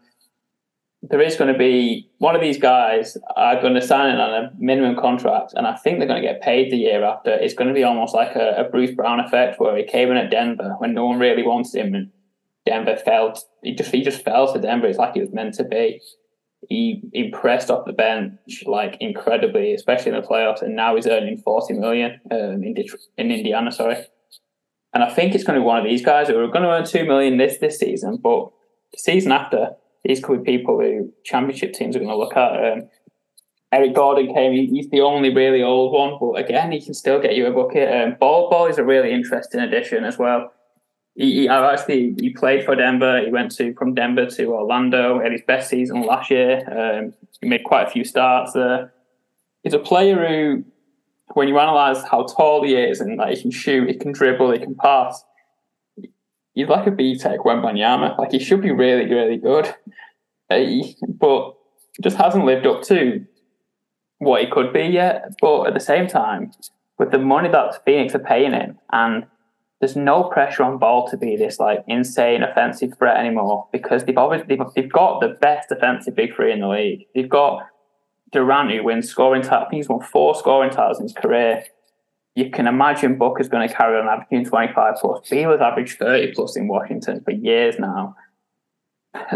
there 1.02 1.20
is 1.20 1.36
going 1.36 1.52
to 1.52 1.58
be 1.58 2.10
one 2.18 2.34
of 2.34 2.40
these 2.40 2.58
guys 2.58 3.16
are 3.36 3.60
going 3.60 3.74
to 3.74 3.82
sign 3.82 4.16
on 4.16 4.44
a 4.44 4.50
minimum 4.58 4.96
contract, 4.96 5.52
and 5.54 5.66
I 5.66 5.76
think 5.76 5.98
they're 5.98 6.08
going 6.08 6.22
to 6.22 6.28
get 6.28 6.42
paid 6.42 6.72
the 6.72 6.76
year 6.76 7.04
after. 7.04 7.30
It's 7.30 7.54
going 7.54 7.68
to 7.68 7.74
be 7.74 7.84
almost 7.84 8.14
like 8.14 8.34
a, 8.34 8.56
a 8.56 8.64
Bruce 8.64 8.90
Brown 8.90 9.20
effect, 9.20 9.60
where 9.60 9.76
he 9.76 9.84
came 9.84 10.10
in 10.10 10.16
at 10.16 10.30
Denver 10.30 10.74
when 10.78 10.94
no 10.94 11.06
one 11.06 11.18
really 11.18 11.44
wanted 11.44 11.74
him, 11.74 11.94
and 11.94 12.10
Denver 12.66 12.96
felt 12.96 13.44
he 13.62 13.74
just 13.74 13.92
he 13.92 14.02
just 14.02 14.24
fell 14.24 14.52
to 14.52 14.60
Denver. 14.60 14.88
It's 14.88 14.98
like 14.98 15.14
he 15.14 15.20
was 15.20 15.32
meant 15.32 15.54
to 15.54 15.64
be. 15.64 16.00
He 16.68 17.02
impressed 17.12 17.70
off 17.70 17.86
the 17.86 17.92
bench 17.92 18.64
like 18.66 18.96
incredibly, 19.00 19.74
especially 19.74 20.12
in 20.12 20.20
the 20.20 20.26
playoffs, 20.26 20.60
and 20.60 20.74
now 20.74 20.96
he's 20.96 21.06
earning 21.06 21.38
forty 21.38 21.74
million 21.74 22.20
um, 22.30 22.62
in 22.64 22.74
Detroit, 22.74 23.00
in 23.16 23.30
Indiana. 23.30 23.70
Sorry, 23.70 23.96
and 24.92 25.04
I 25.04 25.10
think 25.10 25.34
it's 25.34 25.44
going 25.44 25.54
to 25.54 25.60
be 25.60 25.66
one 25.66 25.78
of 25.78 25.84
these 25.84 26.04
guys 26.04 26.28
who 26.28 26.38
are 26.38 26.48
going 26.48 26.64
to 26.64 26.70
earn 26.70 26.84
two 26.84 27.04
million 27.04 27.36
this 27.36 27.58
this 27.58 27.78
season, 27.78 28.18
but 28.22 28.50
the 28.92 28.98
season 28.98 29.32
after 29.32 29.70
these 30.04 30.22
could 30.22 30.42
be 30.42 30.58
people 30.58 30.80
who 30.80 31.12
championship 31.24 31.74
teams 31.74 31.94
are 31.94 32.00
going 32.00 32.10
to 32.10 32.16
look 32.16 32.36
at. 32.36 32.72
Um, 32.72 32.88
Eric 33.70 33.94
Gordon 33.94 34.34
came; 34.34 34.52
he's 34.52 34.88
the 34.90 35.02
only 35.02 35.32
really 35.32 35.62
old 35.62 35.92
one, 35.92 36.18
but 36.18 36.42
again, 36.42 36.72
he 36.72 36.80
can 36.80 36.94
still 36.94 37.20
get 37.20 37.36
you 37.36 37.46
a 37.46 37.52
bucket. 37.52 37.92
Um, 37.94 38.16
Bol 38.18 38.50
Bol 38.50 38.66
is 38.66 38.78
a 38.78 38.84
really 38.84 39.12
interesting 39.12 39.60
addition 39.60 40.04
as 40.04 40.18
well. 40.18 40.52
He, 41.18 41.40
he 41.40 41.48
actually 41.48 42.14
he 42.18 42.30
played 42.30 42.64
for 42.64 42.74
Denver. 42.74 43.20
He 43.22 43.30
went 43.30 43.50
to 43.56 43.74
from 43.74 43.94
Denver 43.94 44.26
to 44.26 44.54
Orlando. 44.54 45.20
Had 45.20 45.32
his 45.32 45.42
best 45.46 45.68
season 45.68 46.02
last 46.02 46.30
year. 46.30 46.62
Um, 46.70 47.12
he 47.40 47.48
made 47.48 47.64
quite 47.64 47.88
a 47.88 47.90
few 47.90 48.04
starts 48.04 48.52
there. 48.52 48.92
He's 49.62 49.74
a 49.74 49.78
player 49.78 50.26
who, 50.26 50.64
when 51.34 51.48
you 51.48 51.58
analyze 51.58 52.02
how 52.04 52.24
tall 52.24 52.64
he 52.64 52.74
is 52.74 53.00
and 53.00 53.18
like 53.18 53.36
he 53.36 53.42
can 53.42 53.50
shoot, 53.50 53.88
he 53.88 53.94
can 53.94 54.12
dribble, 54.12 54.52
he 54.52 54.58
can 54.60 54.74
pass 54.74 55.22
he's 56.58 56.68
like 56.68 56.88
a 56.88 56.90
B 56.90 57.16
Tech 57.16 57.40
Wembanyama. 57.40 58.18
Like 58.18 58.32
he 58.32 58.40
should 58.40 58.60
be 58.60 58.72
really, 58.72 59.06
really 59.06 59.36
good, 59.36 59.72
but 61.20 61.54
just 62.02 62.16
hasn't 62.16 62.44
lived 62.44 62.66
up 62.66 62.82
to 62.82 63.24
what 64.18 64.42
he 64.42 64.50
could 64.50 64.72
be 64.72 64.82
yet. 64.82 65.34
But 65.40 65.68
at 65.68 65.74
the 65.74 65.80
same 65.80 66.08
time, 66.08 66.50
with 66.98 67.12
the 67.12 67.18
money 67.18 67.48
that 67.48 67.84
Phoenix 67.84 68.14
are 68.16 68.18
paying 68.18 68.52
him, 68.52 68.78
and 68.90 69.26
there's 69.80 69.96
no 69.96 70.24
pressure 70.24 70.64
on 70.64 70.78
Bol 70.78 71.08
to 71.08 71.16
be 71.16 71.36
this 71.36 71.58
like 71.58 71.84
insane 71.86 72.42
offensive 72.42 72.96
threat 72.98 73.16
anymore 73.16 73.68
because 73.72 74.04
they've 74.04 74.18
obviously 74.18 74.56
they've, 74.56 74.66
they've 74.74 74.92
got 74.92 75.20
the 75.20 75.36
best 75.40 75.68
defensive 75.68 76.16
big 76.16 76.34
three 76.34 76.52
in 76.52 76.60
the 76.60 76.68
league. 76.68 77.06
They've 77.14 77.28
got 77.28 77.66
Durant 78.32 78.70
who 78.70 78.82
wins 78.84 79.08
scoring 79.08 79.42
titles. 79.42 79.66
I 79.66 79.70
think 79.70 79.80
he's 79.80 79.88
won 79.88 80.00
four 80.00 80.34
scoring 80.34 80.70
titles 80.70 80.98
in 80.98 81.04
his 81.04 81.12
career 81.12 81.64
you 82.38 82.50
can 82.50 82.68
imagine 82.68 83.18
Booker's 83.18 83.48
going 83.48 83.68
to 83.68 83.74
carry 83.74 83.98
on 83.98 84.06
averaging 84.06 84.44
25 84.44 84.94
plus. 85.00 85.28
He 85.28 85.44
was 85.44 85.60
averaged 85.60 85.98
30 85.98 86.34
plus 86.34 86.56
in 86.56 86.68
Washington 86.68 87.20
for 87.24 87.32
years 87.32 87.78
now. 87.78 88.16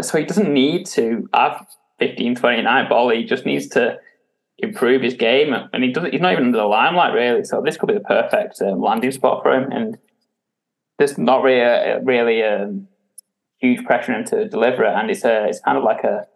So 0.01 0.17
he 0.17 0.23
doesn't 0.23 0.53
need 0.53 0.85
to 0.97 1.27
have 1.33 1.67
15, 1.99 2.35
29 2.35 2.89
ball. 2.89 3.09
He 3.09 3.25
just 3.25 3.45
needs 3.45 3.67
to 3.69 3.97
improve 4.59 5.01
his 5.01 5.15
game. 5.15 5.53
And 5.73 5.83
he 5.83 5.91
doesn't, 5.91 6.11
he's 6.11 6.21
not 6.21 6.31
even 6.31 6.45
under 6.45 6.59
the 6.59 6.65
limelight, 6.65 7.13
really. 7.13 7.43
So 7.43 7.61
this 7.61 7.75
could 7.75 7.87
be 7.87 7.95
the 7.95 7.99
perfect 7.99 8.61
um, 8.61 8.79
landing 8.81 9.11
spot 9.11 9.43
for 9.43 9.51
him. 9.51 9.69
And 9.71 9.97
there's 10.97 11.17
not 11.17 11.43
really 11.43 11.61
a, 11.61 12.01
really 12.01 12.41
a 12.41 12.73
huge 13.59 13.83
pressure 13.85 14.13
on 14.13 14.19
him 14.19 14.25
to 14.25 14.47
deliver 14.47 14.83
it. 14.83 14.93
And 14.93 15.09
it's, 15.09 15.23
a, 15.23 15.45
it's 15.45 15.59
kind 15.59 15.77
of 15.77 15.83
like 15.83 16.03
a, 16.03 16.27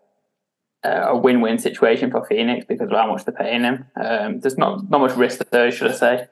a 0.84 1.18
win-win 1.18 1.58
situation 1.58 2.12
for 2.12 2.26
Phoenix 2.26 2.66
because 2.66 2.90
of 2.90 2.98
how 2.98 3.12
much 3.12 3.26
they're 3.26 3.36
paying 3.36 3.64
him. 3.64 3.86
Um, 3.96 4.40
there's 4.40 4.58
not 4.58 4.90
not 4.90 5.02
much 5.02 5.16
risk 5.16 5.40
there, 5.50 5.72
should 5.72 5.92
I 5.92 5.96
say? 5.96 6.28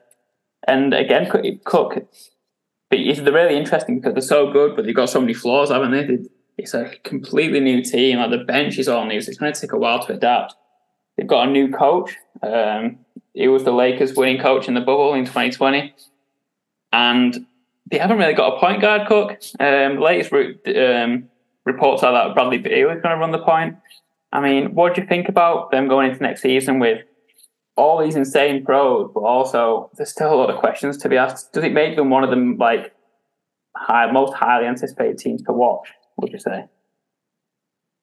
And 0.66 0.94
again, 0.94 1.28
Cook, 1.64 1.94
but 2.90 2.98
it's 2.98 3.20
really 3.20 3.56
interesting 3.56 3.98
because 3.98 4.14
they're 4.14 4.22
so 4.22 4.52
good, 4.52 4.76
but 4.76 4.84
they've 4.84 4.94
got 4.94 5.10
so 5.10 5.20
many 5.20 5.34
flaws, 5.34 5.70
haven't 5.70 5.90
they? 5.90 6.18
It's 6.58 6.74
a 6.74 6.90
completely 7.04 7.60
new 7.60 7.82
team. 7.82 8.18
Like 8.18 8.30
the 8.30 8.44
bench 8.44 8.78
is 8.78 8.88
all 8.88 9.04
new, 9.04 9.20
so 9.20 9.28
it's 9.28 9.38
going 9.38 9.52
to 9.52 9.60
take 9.60 9.72
a 9.72 9.78
while 9.78 10.04
to 10.06 10.14
adapt. 10.14 10.54
They've 11.16 11.26
got 11.26 11.48
a 11.48 11.50
new 11.50 11.70
coach. 11.70 12.16
Um, 12.42 12.98
he 13.34 13.48
was 13.48 13.64
the 13.64 13.72
Lakers' 13.72 14.14
winning 14.14 14.40
coach 14.40 14.68
in 14.68 14.74
the 14.74 14.80
bubble 14.80 15.14
in 15.14 15.24
2020, 15.24 15.94
and 16.92 17.46
they 17.90 17.98
haven't 17.98 18.18
really 18.18 18.34
got 18.34 18.56
a 18.56 18.60
point 18.60 18.80
guard. 18.80 19.06
Cook. 19.06 19.38
Um, 19.60 19.98
latest 20.00 20.32
um, 20.32 21.28
reports 21.64 22.02
are 22.02 22.12
that 22.12 22.34
Bradley 22.34 22.58
Beal 22.58 22.90
is 22.90 23.02
going 23.02 23.14
to 23.14 23.20
run 23.20 23.32
the 23.32 23.38
point. 23.38 23.76
I 24.32 24.40
mean, 24.40 24.74
what 24.74 24.94
do 24.94 25.02
you 25.02 25.06
think 25.06 25.28
about 25.28 25.70
them 25.70 25.88
going 25.88 26.10
into 26.10 26.22
next 26.22 26.42
season 26.42 26.78
with 26.78 27.02
all 27.76 28.02
these 28.02 28.16
insane 28.16 28.64
pros, 28.64 29.10
but 29.14 29.20
also 29.20 29.90
there's 29.96 30.10
still 30.10 30.32
a 30.32 30.34
lot 30.34 30.50
of 30.50 30.58
questions 30.58 30.96
to 30.98 31.08
be 31.08 31.16
asked. 31.16 31.52
Does 31.52 31.64
it 31.64 31.72
make 31.72 31.96
them 31.96 32.10
one 32.10 32.24
of 32.24 32.30
the 32.30 32.56
like 32.58 32.94
high, 33.76 34.10
most 34.10 34.34
highly 34.34 34.66
anticipated 34.66 35.18
teams 35.18 35.42
to 35.42 35.52
watch? 35.52 35.88
Would 36.16 36.32
you 36.32 36.38
say? 36.38 36.64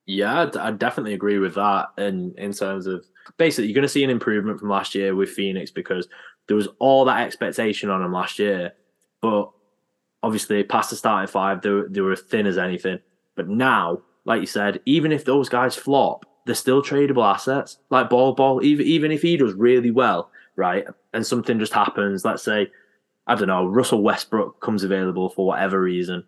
Yeah, 0.06 0.50
I 0.60 0.72
definitely 0.72 1.14
agree 1.14 1.40
with 1.40 1.56
that. 1.56 1.88
And 1.98 2.38
in, 2.38 2.46
in 2.46 2.54
terms 2.54 2.88
of 2.88 3.06
basically, 3.38 3.68
you're 3.68 3.76
going 3.76 3.84
to 3.84 3.90
see 3.90 4.04
an 4.04 4.10
improvement 4.10 4.60
from 4.60 4.70
last 4.70 4.94
year 4.94 5.16
with 5.16 5.30
Phoenix 5.30 5.72
because 5.72 6.08
there 6.48 6.58
was 6.58 6.68
all 6.80 7.06
that 7.06 7.22
expectation 7.26 7.90
on 7.90 8.02
them 8.02 8.12
last 8.12 8.38
year, 8.38 8.74
but 9.22 9.50
obviously 10.24 10.64
past 10.64 10.90
the 10.90 10.96
starting 10.96 11.28
five, 11.28 11.62
they 11.62 11.70
were, 11.70 11.88
they 11.90 12.02
were 12.02 12.16
thin 12.16 12.48
as 12.48 12.58
anything. 12.58 13.00
But 13.36 13.50
now, 13.50 14.02
like 14.26 14.42
you 14.42 14.48
said, 14.48 14.80
even 14.86 15.12
if 15.12 15.26
those 15.26 15.50
guys 15.50 15.76
flop, 15.76 16.26
they're 16.46 16.56
still 16.56 16.82
tradable 16.82 17.30
assets. 17.30 17.78
Like 17.90 18.10
Bol 18.10 18.34
Bol, 18.34 18.64
even 18.64 18.86
even 18.86 19.12
if 19.12 19.22
he 19.22 19.38
does 19.38 19.54
really 19.54 19.92
well, 19.92 20.32
right, 20.56 20.86
and 21.14 21.26
something 21.26 21.60
just 21.60 21.74
happens, 21.74 22.26
let's 22.26 22.44
say, 22.44 22.72
I 23.28 23.36
don't 23.36 23.48
know, 23.48 23.66
Russell 23.66 24.02
Westbrook 24.02 24.60
comes 24.60 24.84
available 24.84 25.30
for 25.30 25.46
whatever 25.46 25.82
reason. 25.82 26.24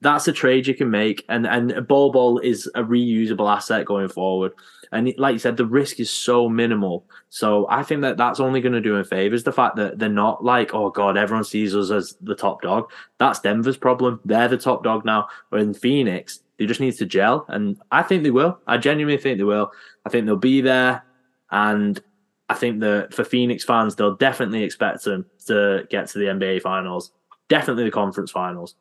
That's 0.00 0.28
a 0.28 0.32
trade 0.32 0.66
you 0.66 0.74
can 0.74 0.90
make, 0.90 1.24
and 1.28 1.46
and 1.46 1.86
Bol 1.88 2.12
Bol 2.12 2.38
is 2.38 2.70
a 2.74 2.82
reusable 2.82 3.52
asset 3.52 3.84
going 3.84 4.08
forward. 4.08 4.52
And 4.92 5.12
like 5.18 5.32
you 5.32 5.38
said, 5.38 5.56
the 5.56 5.66
risk 5.66 6.00
is 6.00 6.08
so 6.08 6.48
minimal. 6.48 7.04
So 7.30 7.66
I 7.68 7.82
think 7.82 8.02
that 8.02 8.16
that's 8.16 8.40
only 8.40 8.60
going 8.60 8.72
to 8.72 8.80
do 8.80 8.96
in 8.96 9.04
favors. 9.04 9.44
The 9.44 9.52
fact 9.52 9.76
that 9.76 9.98
they're 9.98 10.08
not 10.08 10.44
like, 10.44 10.72
oh 10.72 10.90
god, 10.90 11.16
everyone 11.16 11.44
sees 11.44 11.74
us 11.74 11.90
as 11.90 12.16
the 12.22 12.36
top 12.36 12.62
dog. 12.62 12.90
That's 13.18 13.40
Denver's 13.40 13.76
problem. 13.76 14.20
They're 14.24 14.48
the 14.48 14.56
top 14.56 14.84
dog 14.84 15.04
now. 15.04 15.28
Where 15.48 15.60
in 15.60 15.74
Phoenix, 15.74 16.40
they 16.58 16.66
just 16.66 16.80
need 16.80 16.94
to 16.94 17.06
gel, 17.06 17.44
and 17.48 17.76
I 17.90 18.02
think 18.02 18.22
they 18.22 18.30
will. 18.30 18.60
I 18.66 18.78
genuinely 18.78 19.20
think 19.20 19.38
they 19.38 19.44
will. 19.44 19.72
I 20.06 20.10
think 20.10 20.26
they'll 20.26 20.36
be 20.36 20.60
there, 20.60 21.04
and 21.50 22.00
I 22.48 22.54
think 22.54 22.80
that 22.80 23.12
for 23.12 23.24
Phoenix 23.24 23.64
fans, 23.64 23.96
they'll 23.96 24.16
definitely 24.16 24.62
expect 24.62 25.04
them 25.04 25.26
to 25.46 25.86
get 25.90 26.08
to 26.08 26.18
the 26.18 26.26
NBA 26.26 26.62
Finals, 26.62 27.12
definitely 27.48 27.84
the 27.84 27.90
conference 27.90 28.30
finals. 28.30 28.74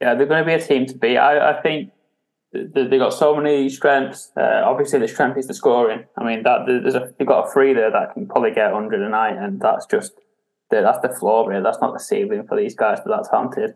Yeah, 0.00 0.14
they're 0.14 0.26
going 0.26 0.44
to 0.44 0.46
be 0.46 0.52
a 0.52 0.64
team 0.64 0.86
to 0.86 0.94
beat. 0.96 1.16
I, 1.16 1.58
I 1.58 1.62
think 1.62 1.90
they've 2.52 2.90
got 2.90 3.12
so 3.12 3.34
many 3.36 3.68
strengths. 3.68 4.30
Uh, 4.36 4.62
obviously, 4.64 4.98
the 4.98 5.08
strength 5.08 5.38
is 5.38 5.46
the 5.46 5.54
scoring. 5.54 6.04
I 6.18 6.24
mean, 6.24 6.42
that 6.42 6.60
there's 6.66 6.94
a 6.94 7.12
they've 7.18 7.26
got 7.26 7.48
a 7.48 7.52
three 7.52 7.72
there 7.72 7.90
that 7.90 8.14
can 8.14 8.26
probably 8.26 8.52
get 8.52 8.72
100 8.72 9.00
a 9.00 9.08
night, 9.08 9.36
and 9.36 9.60
that's 9.60 9.86
just 9.86 10.12
that's 10.70 11.00
the 11.00 11.14
floor. 11.18 11.48
Really, 11.48 11.62
that's 11.62 11.80
not 11.80 11.92
the 11.92 12.00
ceiling 12.00 12.46
for 12.46 12.56
these 12.56 12.74
guys, 12.74 12.98
but 13.04 13.14
that's 13.14 13.28
talented. 13.28 13.74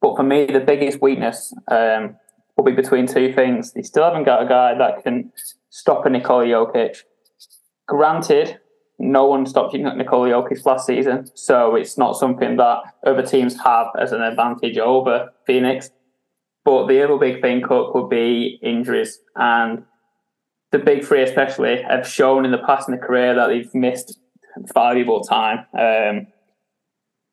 But 0.00 0.16
for 0.16 0.22
me, 0.22 0.46
the 0.46 0.60
biggest 0.60 1.00
weakness 1.00 1.54
um, 1.68 2.16
will 2.56 2.64
be 2.64 2.72
between 2.72 3.06
two 3.06 3.32
things. 3.32 3.72
They 3.72 3.82
still 3.82 4.04
haven't 4.04 4.24
got 4.24 4.42
a 4.42 4.48
guy 4.48 4.76
that 4.76 5.02
can 5.02 5.32
stop 5.70 6.04
a 6.06 6.10
Nikola 6.10 6.44
Jokic. 6.44 6.98
Granted, 7.86 8.58
no 8.98 9.26
one 9.26 9.46
stopped 9.46 9.74
you 9.74 9.86
at 9.86 9.96
Nikola 9.96 10.28
Jokic 10.28 10.64
last 10.64 10.86
season, 10.86 11.28
so 11.34 11.74
it's 11.74 11.98
not 11.98 12.16
something 12.16 12.56
that 12.56 12.78
other 13.06 13.26
teams 13.26 13.60
have 13.62 13.88
as 13.98 14.12
an 14.12 14.22
advantage 14.22 14.78
over 14.78 15.30
Phoenix. 15.46 15.90
But 16.64 16.86
the 16.86 17.02
other 17.02 17.18
big 17.18 17.42
thing, 17.42 17.60
Cook, 17.60 17.94
would 17.94 18.08
be 18.08 18.58
injuries. 18.62 19.18
And 19.36 19.82
the 20.72 20.78
big 20.78 21.04
three, 21.04 21.22
especially, 21.22 21.82
have 21.82 22.08
shown 22.08 22.44
in 22.44 22.52
the 22.52 22.58
past 22.58 22.88
in 22.88 22.94
the 22.94 23.00
career 23.00 23.34
that 23.34 23.48
they've 23.48 23.74
missed 23.74 24.18
valuable 24.72 25.22
time. 25.22 25.66
Um, 25.78 26.28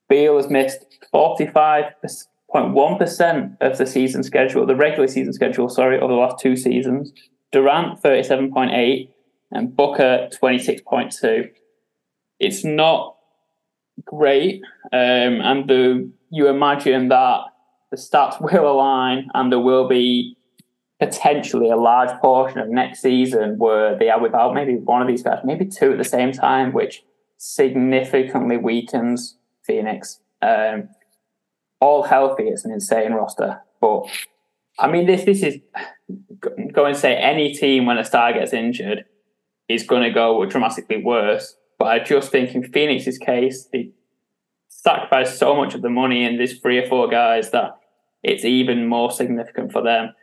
Beal 0.10 0.38
has 0.38 0.50
missed 0.50 0.84
45.1% 1.13 3.58
of 3.62 3.78
the 3.78 3.86
season 3.86 4.24
schedule, 4.24 4.65
the 4.65 4.76
regular 4.76 5.08
season 5.08 5.32
schedule, 5.32 5.69
sorry, 5.69 6.00
over 6.00 6.13
the 6.13 6.19
last 6.19 6.39
two 6.39 6.58
seasons. 6.58 7.13
Durant, 7.52 8.02
37.8, 8.02 9.10
and 9.52 9.76
Booker, 9.76 10.30
26.2. 10.42 11.50
It's 12.40 12.64
not 12.64 13.16
great. 14.06 14.62
Um, 14.92 15.42
and 15.42 15.70
the, 15.70 16.12
you 16.30 16.48
imagine 16.48 17.10
that 17.10 17.42
the 17.92 17.98
stats 17.98 18.42
will 18.54 18.72
align 18.72 19.30
and 19.34 19.52
there 19.52 19.60
will 19.60 19.88
be 19.88 20.38
potentially 21.00 21.70
a 21.70 21.76
large 21.76 22.12
portion 22.22 22.60
of 22.60 22.70
next 22.70 23.02
season 23.02 23.58
where 23.58 23.98
they 23.98 24.10
are 24.10 24.22
without 24.22 24.54
maybe 24.54 24.76
one 24.76 25.02
of 25.02 25.08
these 25.08 25.24
guys, 25.24 25.40
maybe 25.44 25.66
two 25.66 25.92
at 25.92 25.98
the 25.98 26.04
same 26.04 26.32
time, 26.32 26.74
which 26.74 27.04
significantly 27.38 28.58
weakens 28.58 29.36
Phoenix. 29.64 30.20
Um, 30.44 30.90
all 31.80 32.04
healthy, 32.04 32.44
it's 32.44 32.66
an 32.66 32.72
insane 32.72 33.14
roster. 33.14 33.62
But 33.82 34.04
I 34.78 34.88
mean, 34.92 35.08
this 35.08 35.24
this 35.24 35.42
is 35.42 35.60
go 36.72 36.86
and 36.86 36.96
say 36.96 37.16
any 37.16 37.54
team 37.54 37.88
when 37.88 37.98
a 37.98 38.06
star 38.06 38.32
gets 38.34 38.54
injured 38.54 39.06
is 39.73 39.84
going 39.84 40.03
to 40.03 40.12
go 40.12 40.45
dramatically 40.45 41.03
worse. 41.03 41.55
But 41.77 41.86
I 41.86 41.99
just 41.99 42.31
think 42.31 42.53
in 42.53 42.63
Phoenix's 42.63 43.17
case, 43.17 43.67
they 43.71 43.91
sacrificed 44.67 45.38
so 45.38 45.55
much 45.55 45.73
of 45.73 45.81
the 45.81 45.89
money 45.89 46.23
in 46.23 46.38
these 46.38 46.60
three 46.60 46.77
or 46.77 46.88
four 46.88 47.07
guys 47.07 47.51
that 47.51 47.77
it's 48.23 48.45
even 48.45 48.88
more 48.88 49.12
significant 49.12 49.71
for 49.71 49.81
them. 49.81 50.13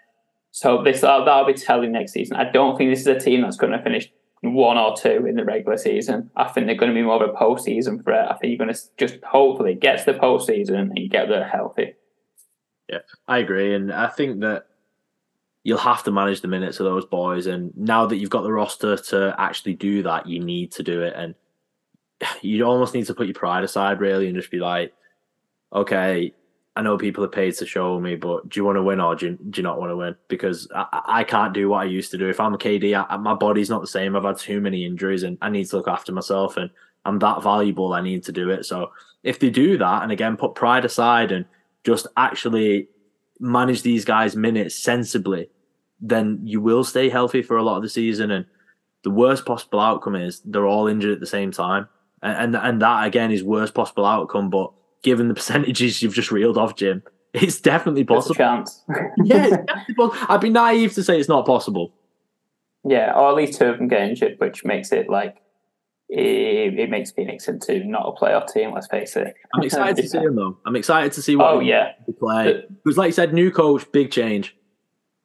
So 0.50 0.82
this 0.82 1.00
that'll, 1.00 1.24
that'll 1.24 1.46
be 1.46 1.54
telling 1.54 1.92
next 1.92 2.12
season. 2.12 2.36
I 2.36 2.50
don't 2.50 2.76
think 2.76 2.90
this 2.90 3.00
is 3.00 3.06
a 3.06 3.18
team 3.18 3.42
that's 3.42 3.56
going 3.56 3.72
to 3.72 3.82
finish 3.82 4.10
one 4.40 4.78
or 4.78 4.96
two 4.96 5.26
in 5.26 5.34
the 5.34 5.44
regular 5.44 5.76
season. 5.76 6.30
I 6.36 6.48
think 6.48 6.66
they're 6.66 6.76
going 6.76 6.92
to 6.92 6.94
be 6.94 7.02
more 7.02 7.22
of 7.22 7.28
a 7.28 7.32
postseason 7.32 8.02
threat. 8.02 8.30
I 8.30 8.36
think 8.36 8.50
you're 8.50 8.64
going 8.64 8.74
to 8.74 8.80
just 8.96 9.22
hopefully 9.24 9.74
get 9.74 9.98
to 10.04 10.12
the 10.12 10.18
postseason 10.18 10.78
and 10.78 11.10
get 11.10 11.28
there 11.28 11.46
healthy. 11.46 11.94
Yeah, 12.88 13.00
I 13.26 13.38
agree, 13.38 13.74
and 13.74 13.92
I 13.92 14.06
think 14.06 14.40
that 14.40 14.67
you'll 15.68 15.76
have 15.76 16.02
to 16.02 16.10
manage 16.10 16.40
the 16.40 16.48
minutes 16.48 16.80
of 16.80 16.84
those 16.84 17.04
boys. 17.04 17.46
And 17.46 17.76
now 17.76 18.06
that 18.06 18.16
you've 18.16 18.30
got 18.30 18.40
the 18.40 18.50
roster 18.50 18.96
to 18.96 19.34
actually 19.36 19.74
do 19.74 20.02
that, 20.02 20.26
you 20.26 20.42
need 20.42 20.72
to 20.72 20.82
do 20.82 21.02
it, 21.02 21.12
and 21.14 21.34
you 22.40 22.64
almost 22.64 22.94
need 22.94 23.04
to 23.04 23.14
put 23.14 23.26
your 23.26 23.34
pride 23.34 23.64
aside, 23.64 24.00
really, 24.00 24.28
and 24.28 24.34
just 24.36 24.50
be 24.50 24.60
like, 24.60 24.94
okay, 25.70 26.32
I 26.74 26.80
know 26.80 26.96
people 26.96 27.22
are 27.22 27.28
paid 27.28 27.54
to 27.56 27.66
show 27.66 28.00
me, 28.00 28.16
but 28.16 28.48
do 28.48 28.58
you 28.58 28.64
want 28.64 28.76
to 28.76 28.82
win 28.82 28.98
or 28.98 29.14
do 29.14 29.26
you, 29.26 29.38
do 29.50 29.58
you 29.58 29.62
not 29.62 29.78
want 29.78 29.90
to 29.90 29.96
win? 29.96 30.16
Because 30.28 30.68
I, 30.74 31.02
I, 31.06 31.24
can't 31.24 31.52
do 31.52 31.68
what 31.68 31.82
I 31.82 31.84
used 31.84 32.12
to 32.12 32.18
do. 32.18 32.30
If 32.30 32.40
I'm 32.40 32.54
a 32.54 32.58
KD, 32.58 33.04
I, 33.06 33.16
my 33.18 33.34
body's 33.34 33.68
not 33.68 33.82
the 33.82 33.88
same. 33.88 34.16
I've 34.16 34.24
had 34.24 34.38
too 34.38 34.62
many 34.62 34.86
injuries 34.86 35.24
and 35.24 35.36
I 35.42 35.50
need 35.50 35.66
to 35.66 35.76
look 35.76 35.88
after 35.88 36.12
myself 36.12 36.56
and 36.56 36.70
I'm 37.04 37.18
that 37.18 37.42
valuable. 37.42 37.92
I 37.92 38.00
need 38.00 38.22
to 38.24 38.32
do 38.32 38.48
it. 38.50 38.64
So 38.64 38.92
if 39.24 39.40
they 39.40 39.50
do 39.50 39.76
that 39.76 40.02
and 40.04 40.12
again, 40.12 40.36
put 40.36 40.54
pride 40.54 40.84
aside 40.84 41.32
and 41.32 41.44
just 41.84 42.06
actually 42.16 42.88
manage 43.40 43.82
these 43.82 44.04
guys' 44.04 44.36
minutes 44.36 44.74
sensibly, 44.74 45.50
then 46.00 46.40
you 46.44 46.60
will 46.60 46.84
stay 46.84 47.08
healthy 47.08 47.42
for 47.42 47.56
a 47.56 47.62
lot 47.62 47.76
of 47.76 47.82
the 47.82 47.88
season. 47.88 48.30
And 48.30 48.46
the 49.04 49.10
worst 49.10 49.44
possible 49.44 49.80
outcome 49.80 50.16
is 50.16 50.40
they're 50.44 50.66
all 50.66 50.86
injured 50.86 51.12
at 51.12 51.20
the 51.20 51.26
same 51.26 51.50
time. 51.50 51.88
And, 52.22 52.54
and, 52.54 52.66
and 52.66 52.82
that 52.82 53.06
again 53.06 53.30
is 53.30 53.42
worst 53.42 53.74
possible 53.74 54.04
outcome. 54.04 54.50
But 54.50 54.72
given 55.02 55.28
the 55.28 55.34
percentages 55.42 56.02
you've 56.02 56.14
just 56.14 56.30
reeled 56.30 56.58
off, 56.58 56.76
Jim, 56.76 57.02
it's 57.32 57.60
definitely 57.60 58.04
possible. 58.04 58.34
chance. 58.34 58.84
yeah, 59.24 59.64
possible. 59.96 60.14
I'd 60.28 60.40
be 60.40 60.50
naive 60.50 60.94
to 60.94 61.02
say 61.02 61.18
it's 61.18 61.28
not 61.28 61.46
possible. 61.46 61.92
Yeah, 62.84 63.12
or 63.14 63.28
at 63.28 63.34
least 63.34 63.58
two 63.58 63.66
of 63.66 63.78
them 63.78 63.88
get 63.88 64.02
injured, 64.02 64.36
which 64.38 64.64
makes 64.64 64.92
it 64.92 65.10
like 65.10 65.36
it, 66.08 66.78
it 66.78 66.90
makes 66.90 67.10
Phoenix 67.10 67.48
into 67.48 67.84
not 67.84 68.06
a 68.06 68.12
playoff 68.12 68.50
team. 68.52 68.72
Let's 68.72 68.86
face 68.86 69.14
it. 69.16 69.34
I'm 69.54 69.62
excited 69.62 69.96
to 70.02 70.08
see 70.08 70.18
them 70.18 70.36
though. 70.36 70.56
I'm 70.64 70.76
excited 70.76 71.12
to 71.12 71.22
see 71.22 71.36
what. 71.36 71.52
Oh 71.52 71.60
yeah, 71.60 71.92
play. 72.18 72.62
Because, 72.82 72.96
like 72.96 73.08
you 73.08 73.12
said, 73.12 73.34
new 73.34 73.50
coach, 73.50 73.90
big 73.92 74.10
change. 74.10 74.56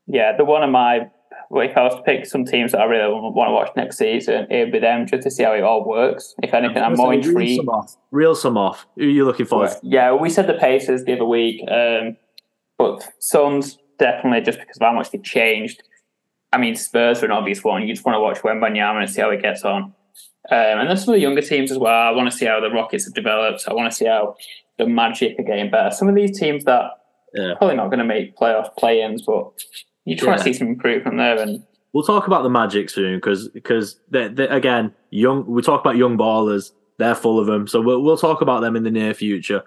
Yeah, 0.07 0.35
the 0.35 0.45
one 0.45 0.63
of 0.63 0.69
my 0.69 1.09
well, 1.49 1.69
if 1.69 1.77
I 1.77 1.83
was 1.83 1.95
to 1.95 2.01
pick 2.01 2.25
some 2.25 2.45
teams 2.45 2.71
that 2.71 2.81
I 2.81 2.85
really 2.85 3.13
want 3.13 3.47
to 3.47 3.53
watch 3.53 3.69
next 3.75 3.97
season, 3.97 4.47
it 4.49 4.59
would 4.59 4.71
be 4.71 4.79
them 4.79 5.05
just 5.05 5.23
to 5.23 5.31
see 5.31 5.43
how 5.43 5.53
it 5.53 5.61
all 5.61 5.87
works. 5.87 6.33
If 6.41 6.53
anything, 6.53 6.81
I'm 6.81 6.95
more 6.95 7.13
intrigued. 7.13 7.37
Reel 7.37 7.57
some 7.57 7.69
off. 7.69 7.97
Reel 8.11 8.35
some 8.35 8.57
off. 8.57 8.87
Who 8.95 9.03
are 9.03 9.09
you 9.09 9.25
looking 9.25 9.45
for? 9.45 9.69
Yeah, 9.83 10.13
we 10.13 10.29
said 10.29 10.47
the 10.47 10.55
Pacers 10.55 11.03
the 11.03 11.13
other 11.13 11.25
week, 11.25 11.61
um, 11.69 12.17
but 12.77 13.07
Suns 13.19 13.77
definitely 13.99 14.41
just 14.41 14.59
because 14.59 14.77
of 14.77 14.81
how 14.81 14.93
much 14.93 15.11
they 15.11 15.19
changed. 15.19 15.83
I 16.51 16.57
mean, 16.57 16.75
Spurs 16.75 17.21
are 17.21 17.25
an 17.25 17.31
obvious 17.31 17.63
one. 17.63 17.81
You 17.83 17.93
just 17.93 18.05
want 18.05 18.15
to 18.15 18.19
watch 18.19 18.39
Wembanyama 18.39 19.01
and 19.01 19.09
see 19.09 19.21
how 19.21 19.29
it 19.29 19.41
gets 19.41 19.63
on. 19.63 19.83
Um, 19.83 19.93
and 20.79 20.89
there's 20.89 21.05
some 21.05 21.13
of 21.13 21.17
the 21.17 21.21
younger 21.21 21.41
teams 21.41 21.71
as 21.71 21.77
well. 21.77 21.93
I 21.93 22.11
want 22.11 22.31
to 22.31 22.37
see 22.37 22.45
how 22.45 22.59
the 22.59 22.69
Rockets 22.69 23.05
have 23.05 23.13
developed. 23.13 23.63
I 23.67 23.73
want 23.73 23.91
to 23.91 23.95
see 23.95 24.05
how 24.05 24.35
the 24.77 24.87
Magic 24.87 25.39
are 25.39 25.43
getting 25.43 25.71
better. 25.71 25.91
Some 25.91 26.09
of 26.09 26.15
these 26.15 26.37
teams 26.37 26.65
that 26.65 26.91
yeah. 27.33 27.53
probably 27.57 27.75
not 27.75 27.87
going 27.87 27.99
to 27.99 28.05
make 28.05 28.35
playoff 28.35 28.75
play-ins, 28.75 29.21
but 29.21 29.51
you 30.05 30.17
try 30.17 30.33
yeah. 30.33 30.37
to 30.37 30.43
see 30.43 30.53
some 30.53 30.67
improvement 30.67 31.17
there. 31.17 31.39
And 31.39 31.63
we'll 31.93 32.03
talk 32.03 32.27
about 32.27 32.43
the 32.43 32.49
Magic 32.49 32.89
soon 32.89 33.17
because 33.17 33.49
because 33.49 33.99
again, 34.11 34.93
young. 35.09 35.45
We 35.45 35.61
talk 35.61 35.81
about 35.81 35.97
young 35.97 36.17
ballers. 36.17 36.71
They're 36.97 37.15
full 37.15 37.39
of 37.39 37.47
them, 37.47 37.67
so 37.67 37.81
we'll 37.81 38.01
we'll 38.01 38.17
talk 38.17 38.41
about 38.41 38.61
them 38.61 38.75
in 38.75 38.83
the 38.83 38.91
near 38.91 39.13
future. 39.13 39.63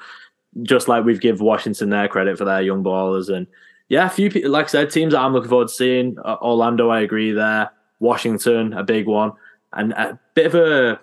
Just 0.63 0.89
like 0.89 1.05
we've 1.05 1.21
give 1.21 1.41
Washington 1.41 1.91
their 1.91 2.09
credit 2.09 2.39
for 2.39 2.45
their 2.45 2.63
young 2.63 2.83
ballers, 2.83 3.35
and 3.35 3.47
yeah, 3.89 4.07
a 4.07 4.11
few 4.11 4.31
people, 4.31 4.51
like 4.51 4.67
I 4.67 4.69
said, 4.69 4.91
teams 4.91 5.13
that 5.13 5.21
I'm 5.21 5.33
looking 5.33 5.51
forward 5.51 5.69
to 5.69 5.75
seeing. 5.75 6.17
Uh, 6.25 6.37
Orlando, 6.41 6.89
I 6.89 7.01
agree 7.01 7.33
there. 7.33 7.71
Washington, 8.01 8.73
a 8.73 8.83
big 8.83 9.07
one, 9.07 9.33
and 9.73 9.93
a 9.93 10.19
bit 10.35 10.47
of 10.47 10.55
a 10.55 11.01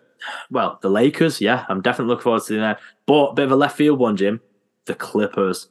well, 0.50 0.80
the 0.82 0.90
Lakers. 0.90 1.42
Yeah, 1.42 1.66
I'm 1.70 1.82
definitely 1.82 2.10
looking 2.10 2.24
forward 2.24 2.40
to 2.40 2.46
seeing 2.46 2.62
that. 2.62 2.80
But 3.06 3.32
a 3.32 3.34
bit 3.34 3.46
of 3.46 3.52
a 3.52 3.56
left 3.56 3.78
field 3.78 4.00
one, 4.00 4.18
Jim. 4.18 4.42
The 4.86 4.96
Clippers. 4.96 5.70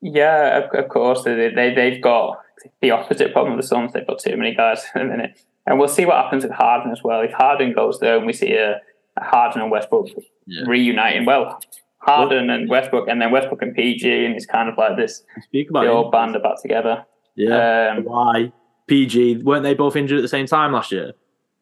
Yeah, 0.00 0.58
of, 0.58 0.74
of 0.74 0.88
course 0.88 1.24
they, 1.24 1.52
they 1.54 1.74
they've 1.74 2.02
got 2.02 2.38
the 2.80 2.90
opposite 2.90 3.32
problem 3.32 3.56
with 3.56 3.64
the 3.64 3.68
Suns. 3.68 3.92
They've 3.92 4.06
got 4.06 4.18
too 4.18 4.36
many 4.36 4.54
guys 4.54 4.84
in 4.94 5.02
a 5.02 5.04
minute. 5.04 5.40
And 5.66 5.78
we'll 5.78 5.88
see 5.88 6.06
what 6.06 6.16
happens 6.16 6.44
with 6.44 6.52
Harden 6.52 6.92
as 6.92 7.02
well. 7.04 7.20
If 7.20 7.32
Harden 7.32 7.74
goes 7.74 8.00
there 8.00 8.16
and 8.16 8.26
we 8.26 8.32
see 8.32 8.54
a, 8.54 8.80
a 9.16 9.24
Harden 9.24 9.60
and 9.60 9.70
Westbrook 9.70 10.08
yeah. 10.46 10.62
reuniting, 10.66 11.26
well, 11.26 11.60
Harden 11.98 12.46
well, 12.46 12.56
and 12.56 12.70
Westbrook, 12.70 13.08
and 13.08 13.20
then 13.20 13.30
Westbrook 13.30 13.60
and 13.60 13.74
PG, 13.74 14.24
and 14.24 14.34
it's 14.34 14.46
kind 14.46 14.68
of 14.68 14.78
like 14.78 14.96
this. 14.96 15.22
Speak 15.42 15.68
about 15.68 15.84
the 15.84 15.90
old 15.90 16.10
band 16.10 16.36
are 16.36 16.40
back 16.40 16.62
together. 16.62 17.04
Yeah. 17.36 17.94
Um, 17.96 18.04
Why 18.04 18.52
PG? 18.86 19.42
Weren't 19.42 19.62
they 19.62 19.74
both 19.74 19.94
injured 19.94 20.18
at 20.18 20.22
the 20.22 20.28
same 20.28 20.46
time 20.46 20.72
last 20.72 20.90
year 20.90 21.12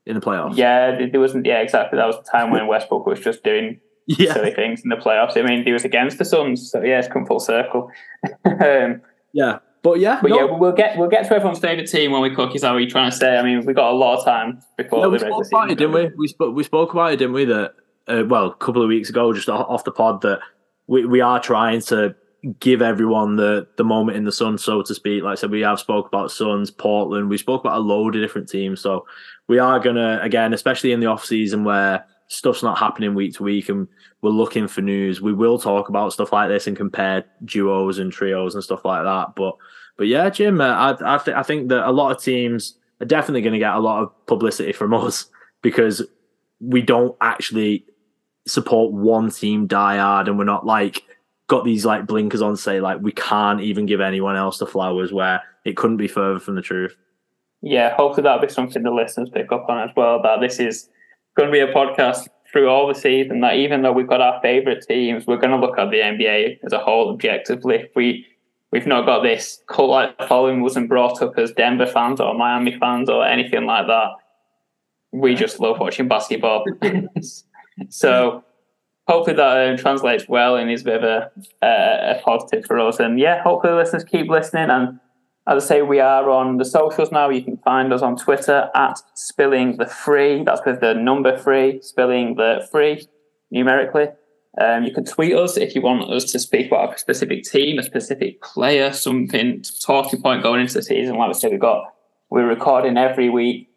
in 0.07 0.15
the 0.15 0.21
playoffs? 0.21 0.57
Yeah, 0.57 1.07
there 1.11 1.21
wasn't. 1.21 1.45
Yeah, 1.45 1.61
exactly. 1.61 1.97
That 1.97 2.07
was 2.07 2.17
the 2.17 2.31
time 2.31 2.51
when 2.51 2.67
Westbrook 2.69 3.07
was 3.07 3.21
just 3.21 3.43
doing 3.43 3.81
yeah. 4.07 4.33
silly 4.33 4.53
things 4.53 4.83
in 4.83 4.91
the 4.91 4.97
playoffs. 4.97 5.37
I 5.37 5.43
mean, 5.43 5.65
he 5.65 5.73
was 5.73 5.85
against 5.85 6.19
the 6.19 6.25
Suns, 6.25 6.71
so 6.71 6.83
yeah, 6.83 6.99
it's 6.99 7.09
come 7.09 7.27
full 7.27 7.41
circle. 7.41 7.91
um, 8.45 9.03
yeah, 9.33 9.59
but 9.87 10.01
yeah, 10.01 10.19
but 10.21 10.31
no. 10.31 10.37
yeah, 10.37 10.59
we'll 10.59 10.73
get 10.73 10.99
we'll 10.99 11.09
get 11.09 11.29
to 11.29 11.35
everyone's 11.37 11.61
favorite 11.61 11.89
team 11.89 12.11
when 12.11 12.21
we 12.21 12.35
cook. 12.35 12.57
Is 12.57 12.65
how 12.65 12.75
we 12.75 12.89
trying 12.89 13.09
to 13.09 13.17
say? 13.17 13.37
I 13.37 13.43
mean, 13.45 13.65
we 13.65 13.73
got 13.73 13.93
a 13.93 13.95
lot 13.95 14.19
of 14.19 14.25
time 14.25 14.61
before. 14.77 15.03
No, 15.03 15.11
we 15.11 15.21
spoke 15.21 15.47
about 15.47 15.71
it, 15.71 15.79
didn't 15.79 15.95
we? 15.95 16.11
We 16.17 16.27
spoke 16.27 16.57
we 16.57 16.65
spoke 16.65 16.93
about 16.93 17.13
it, 17.13 17.19
didn't 17.19 17.35
we? 17.35 17.45
That 17.45 17.75
uh, 18.09 18.25
well, 18.27 18.47
a 18.47 18.55
couple 18.57 18.83
of 18.83 18.89
weeks 18.89 19.11
ago, 19.11 19.33
just 19.33 19.49
off 19.49 19.85
the 19.85 19.93
pod, 19.93 20.23
that 20.23 20.41
we 20.89 21.07
we 21.07 21.21
are 21.21 21.39
trying 21.39 21.83
to 21.83 22.17
give 22.59 22.83
everyone 22.83 23.37
the 23.37 23.69
the 23.77 23.85
moment 23.85 24.17
in 24.17 24.25
the 24.25 24.33
sun, 24.33 24.59
so 24.59 24.83
to 24.83 24.93
speak. 24.93 25.23
Like 25.23 25.39
I 25.39 25.41
said, 25.41 25.53
we 25.53 25.61
have 25.61 25.79
spoke 25.79 26.09
about 26.09 26.33
Suns, 26.33 26.69
Portland. 26.69 27.31
We 27.31 27.39
spoke 27.39 27.61
about 27.61 27.79
a 27.79 27.81
load 27.81 28.17
of 28.17 28.23
different 28.23 28.49
teams. 28.49 28.81
So 28.81 29.07
we 29.47 29.61
are 29.61 29.79
gonna 29.79 30.19
again, 30.21 30.53
especially 30.53 30.91
in 30.91 30.99
the 30.99 31.07
off 31.07 31.25
season 31.25 31.63
where 31.63 32.05
stuff's 32.29 32.63
not 32.63 32.79
happening 32.79 33.15
week 33.15 33.35
to 33.35 33.43
week 33.43 33.69
and 33.69 33.87
we're 34.23 34.31
looking 34.31 34.67
for 34.69 34.81
news. 34.81 35.21
We 35.21 35.33
will 35.33 35.59
talk 35.59 35.89
about 35.89 36.13
stuff 36.13 36.33
like 36.33 36.49
this 36.49 36.67
and 36.67 36.77
compare 36.77 37.25
duos 37.45 37.99
and 37.99 38.13
trios 38.13 38.55
and 38.55 38.65
stuff 38.65 38.85
like 38.85 39.05
that. 39.05 39.35
But 39.37 39.57
but 39.97 40.09
yeah, 40.09 40.29
Jim, 40.31 40.61
uh, 40.61 40.65
I 40.65 41.15
I, 41.15 41.19
th- 41.19 41.37
I 41.37 41.43
think 41.43 41.69
that 41.69 41.89
a 41.89 41.93
lot 41.93 42.15
of 42.15 42.23
teams 42.23 42.79
are 43.01 43.07
definitely 43.07 43.43
going 43.43 43.53
to 43.53 43.59
get 43.59 43.75
a 43.75 43.81
lot 43.81 44.03
of 44.03 44.27
publicity 44.27 44.73
from 44.73 44.95
us 44.95 45.27
because 45.63 46.03
we 46.61 46.83
don't 46.83 47.17
actually 47.21 47.85
support 48.47 48.93
one 48.93 49.31
team 49.31 49.67
die 49.67 49.97
hard 49.99 50.29
and 50.29 50.39
we're 50.39 50.45
not 50.45 50.65
like 50.65 51.03
got 51.49 51.65
these 51.65 51.85
like 51.85 52.07
blinkers 52.07 52.43
on 52.43 52.57
say 52.57 52.81
like 52.81 53.01
we 53.01 53.13
can't 53.13 53.61
even 53.61 53.87
give 53.87 54.01
anyone 54.01 54.37
else 54.37 54.59
the 54.59 54.67
flowers 54.67 55.13
where 55.13 55.43
it 55.65 55.77
couldn't 55.77 55.97
be 55.97 56.09
further 56.09 56.39
from 56.39 56.55
the 56.55 56.63
truth. 56.63 56.97
Yeah, 57.63 57.95
hopefully 57.95 58.23
that'll 58.23 58.47
be 58.47 58.53
something 58.53 58.83
the 58.83 58.91
listeners 58.91 59.31
pick 59.31 59.51
up 59.51 59.69
on 59.69 59.89
as 59.89 59.95
well. 59.97 60.23
That 60.23 60.41
this 60.41 60.61
is 60.61 60.89
going 61.37 61.49
to 61.49 61.53
be 61.53 61.61
a 61.61 61.73
podcast 61.73 62.29
through 62.51 62.69
all 62.69 62.89
the 62.89 62.95
season 62.95 63.41
that 63.41 63.57
even 63.57 63.83
though 63.83 63.93
we've 63.93 64.07
got 64.07 64.21
our 64.21 64.41
favourite 64.41 64.83
teams, 64.83 65.27
we're 65.27 65.37
going 65.37 65.51
to 65.51 65.59
look 65.59 65.79
at 65.79 65.91
the 65.91 65.99
NBA 65.99 66.59
as 66.65 66.73
a 66.73 66.79
whole 66.79 67.13
objectively. 67.13 67.77
If 67.77 67.91
we 67.95 68.27
we've 68.73 68.87
not 68.87 69.07
got 69.07 69.23
this 69.23 69.63
cult 69.69 69.91
like 69.91 70.29
following. 70.29 70.63
Wasn't 70.63 70.89
brought 70.89 71.23
up 71.23 71.39
as 71.39 71.53
Denver 71.53 71.87
fans 71.87 72.21
or 72.21 72.35
Miami 72.35 72.77
fans 72.79 73.09
or 73.09 73.27
anything 73.27 73.67
like 73.67 73.87
that. 73.87 74.11
We 75.13 75.35
just 75.35 75.61
love 75.61 75.79
watching 75.79 76.09
basketball. 76.09 76.65
so 77.89 78.45
hopefully 79.09 79.37
that 79.37 79.41
uh, 79.41 79.77
translates 79.77 80.29
well 80.29 80.57
and 80.57 80.71
is 80.71 80.83
a 80.83 80.85
bit 80.85 81.03
of 81.03 81.05
a, 81.05 81.67
uh, 81.67 82.19
a 82.19 82.23
positive 82.23 82.65
for 82.67 82.79
us. 82.79 82.99
And 82.99 83.19
yeah, 83.19 83.43
hopefully 83.43 83.73
listeners 83.73 84.05
keep 84.05 84.29
listening. 84.29 84.71
And 84.71 84.99
as 85.49 85.65
I 85.65 85.67
say, 85.67 85.83
we 85.83 86.01
are 86.01 86.29
on 86.29 86.57
the 86.57 86.65
socials 86.65 87.13
now. 87.13 87.31
You 87.31 87.43
can 87.43 87.57
find 87.59 87.93
us 87.93 88.03
on 88.03 88.17
Twitter 88.17 88.69
at 88.75 89.01
spilling 89.15 89.77
the 89.77 89.87
free. 89.87 90.43
That's 90.43 90.61
with 90.67 90.81
the 90.81 90.95
number 90.95 91.37
free, 91.39 91.81
spilling 91.83 92.35
the 92.35 92.67
free 92.71 93.07
numerically. 93.51 94.09
Um, 94.61 94.85
you 94.85 94.93
can 94.93 95.05
tweet 95.05 95.35
us 95.35 95.57
if 95.57 95.75
you 95.75 95.83
want 95.83 96.11
us 96.11 96.25
to 96.33 96.39
speak 96.39 96.69
about 96.69 96.95
a 96.95 96.99
specific 96.99 97.45
team, 97.45 97.79
a 97.79 97.83
specific 97.83 98.41
player, 98.43 98.93
something 98.93 99.63
talking 99.83 100.21
point 100.21 100.43
going 100.43 100.63
into 100.63 100.75
the 100.75 100.83
season. 100.83 101.17
Like 101.17 101.29
I 101.29 101.33
said, 101.33 101.53
we've 101.53 101.61
got 101.61 101.93
we're 102.31 102.49
recording 102.49 102.97
every 102.97 103.29
week. 103.29 103.69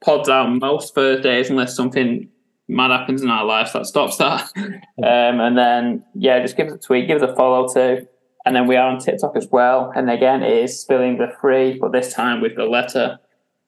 Pods 0.00 0.28
out 0.28 0.50
most 0.50 0.94
Thursdays 0.94 1.50
unless 1.50 1.74
something 1.74 2.28
mad 2.68 2.90
happens 2.90 3.22
in 3.22 3.30
our 3.30 3.44
lives 3.44 3.72
that 3.72 3.86
stops 3.86 4.18
that. 4.18 4.50
um, 4.56 5.40
and 5.40 5.56
then 5.56 6.04
yeah, 6.14 6.40
just 6.40 6.56
give 6.56 6.68
us 6.68 6.74
a 6.74 6.78
tweet, 6.78 7.08
give 7.08 7.22
us 7.22 7.28
a 7.28 7.34
follow 7.34 7.66
too. 7.72 8.06
And 8.48 8.56
then 8.56 8.66
we 8.66 8.76
are 8.76 8.90
on 8.90 8.98
TikTok 8.98 9.36
as 9.36 9.46
well. 9.52 9.92
And 9.94 10.08
again, 10.08 10.42
it 10.42 10.56
is 10.56 10.80
spilling 10.80 11.18
the 11.18 11.30
free, 11.38 11.76
but 11.78 11.92
this 11.92 12.14
time 12.14 12.40
with 12.40 12.56
the 12.56 12.64
letter, 12.64 13.18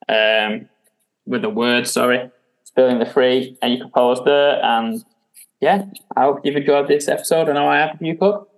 um, 0.09 0.71
with 1.27 1.43
the 1.43 1.51
word, 1.51 1.87
sorry, 1.87 2.31
spilling 2.65 2.99
the 2.99 3.05
free. 3.05 3.59
And 3.61 3.75
you 3.75 3.79
can 3.83 3.91
follow 3.91 4.13
us 4.13 4.23
there. 4.25 4.59
And 4.65 5.05
yeah, 5.61 5.85
I 6.17 6.23
hope 6.23 6.41
you've 6.45 6.57
enjoyed 6.57 6.89
this 6.89 7.09
episode. 7.09 7.51
I 7.51 7.53
know 7.53 7.69
I 7.69 7.77
have. 7.77 7.99
You, 8.01 8.17
Cook? 8.17 8.49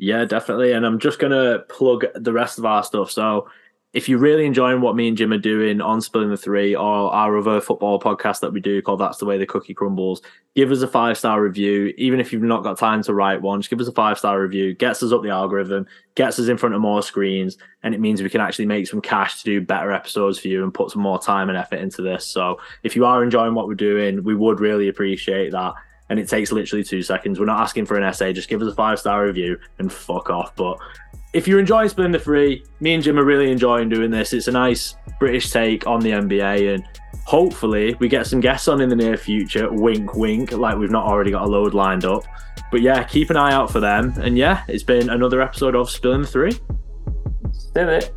Yeah, 0.00 0.24
definitely. 0.24 0.72
And 0.72 0.84
I'm 0.84 0.98
just 0.98 1.20
going 1.20 1.30
to 1.30 1.60
plug 1.68 2.06
the 2.16 2.32
rest 2.32 2.58
of 2.58 2.64
our 2.64 2.82
stuff. 2.82 3.12
So 3.12 3.46
if 3.92 4.08
you're 4.08 4.18
really 4.18 4.46
enjoying 4.46 4.80
what 4.80 4.96
me 4.96 5.08
and 5.08 5.16
Jim 5.18 5.32
are 5.32 5.38
doing 5.38 5.82
on 5.82 6.00
Spilling 6.00 6.30
the 6.30 6.36
Three 6.36 6.74
or 6.74 7.12
our 7.12 7.36
other 7.36 7.60
football 7.60 8.00
podcast 8.00 8.40
that 8.40 8.52
we 8.52 8.60
do 8.60 8.80
called 8.80 9.00
That's 9.00 9.18
the 9.18 9.26
Way 9.26 9.36
the 9.36 9.46
Cookie 9.46 9.74
Crumbles, 9.74 10.22
give 10.56 10.70
us 10.70 10.80
a 10.80 10.88
five 10.88 11.18
star 11.18 11.42
review. 11.42 11.92
Even 11.98 12.18
if 12.18 12.32
you've 12.32 12.42
not 12.42 12.62
got 12.62 12.78
time 12.78 13.02
to 13.02 13.12
write 13.12 13.42
one, 13.42 13.60
just 13.60 13.68
give 13.68 13.80
us 13.80 13.88
a 13.88 13.92
five 13.92 14.18
star 14.18 14.40
review. 14.40 14.74
Gets 14.74 15.02
us 15.02 15.12
up 15.12 15.22
the 15.22 15.28
algorithm, 15.28 15.86
gets 16.14 16.38
us 16.38 16.48
in 16.48 16.56
front 16.56 16.74
of 16.74 16.80
more 16.80 17.02
screens, 17.02 17.58
and 17.82 17.94
it 17.94 18.00
means 18.00 18.22
we 18.22 18.30
can 18.30 18.40
actually 18.40 18.66
make 18.66 18.86
some 18.86 19.02
cash 19.02 19.42
to 19.42 19.44
do 19.44 19.60
better 19.60 19.92
episodes 19.92 20.38
for 20.38 20.48
you 20.48 20.62
and 20.62 20.72
put 20.72 20.90
some 20.90 21.02
more 21.02 21.20
time 21.20 21.50
and 21.50 21.58
effort 21.58 21.80
into 21.80 22.00
this. 22.00 22.26
So 22.26 22.58
if 22.82 22.96
you 22.96 23.04
are 23.04 23.22
enjoying 23.22 23.54
what 23.54 23.68
we're 23.68 23.74
doing, 23.74 24.24
we 24.24 24.34
would 24.34 24.58
really 24.58 24.88
appreciate 24.88 25.52
that. 25.52 25.74
And 26.08 26.18
it 26.18 26.28
takes 26.28 26.50
literally 26.50 26.84
two 26.84 27.02
seconds. 27.02 27.38
We're 27.38 27.46
not 27.46 27.60
asking 27.60 27.86
for 27.86 27.96
an 27.96 28.02
essay. 28.02 28.32
Just 28.32 28.48
give 28.48 28.60
us 28.62 28.72
a 28.72 28.74
five 28.74 28.98
star 28.98 29.26
review 29.26 29.58
and 29.78 29.92
fuck 29.92 30.30
off. 30.30 30.54
But 30.56 30.78
if 31.32 31.48
you're 31.48 31.58
enjoying 31.58 31.88
Spilling 31.88 32.12
the 32.12 32.18
Free, 32.18 32.64
me 32.80 32.94
and 32.94 33.02
Jim 33.02 33.18
are 33.18 33.24
really 33.24 33.50
enjoying 33.50 33.88
doing 33.88 34.10
this. 34.10 34.32
It's 34.32 34.48
a 34.48 34.52
nice 34.52 34.94
British 35.18 35.50
take 35.50 35.86
on 35.86 36.00
the 36.00 36.10
NBA, 36.10 36.74
and 36.74 36.84
hopefully 37.24 37.94
we 37.98 38.08
get 38.08 38.26
some 38.26 38.40
guests 38.40 38.68
on 38.68 38.80
in 38.80 38.88
the 38.88 38.96
near 38.96 39.16
future. 39.16 39.72
Wink, 39.72 40.14
wink, 40.14 40.52
like 40.52 40.76
we've 40.76 40.90
not 40.90 41.06
already 41.06 41.30
got 41.30 41.44
a 41.44 41.48
load 41.48 41.74
lined 41.74 42.04
up. 42.04 42.24
But 42.70 42.82
yeah, 42.82 43.02
keep 43.04 43.30
an 43.30 43.36
eye 43.36 43.52
out 43.52 43.70
for 43.70 43.80
them. 43.80 44.12
And 44.18 44.36
yeah, 44.36 44.64
it's 44.68 44.82
been 44.82 45.10
another 45.10 45.40
episode 45.40 45.74
of 45.74 45.90
Spilling 45.90 46.22
the 46.22 46.26
Three. 46.26 46.52
Still 47.52 47.88
it. 47.88 48.14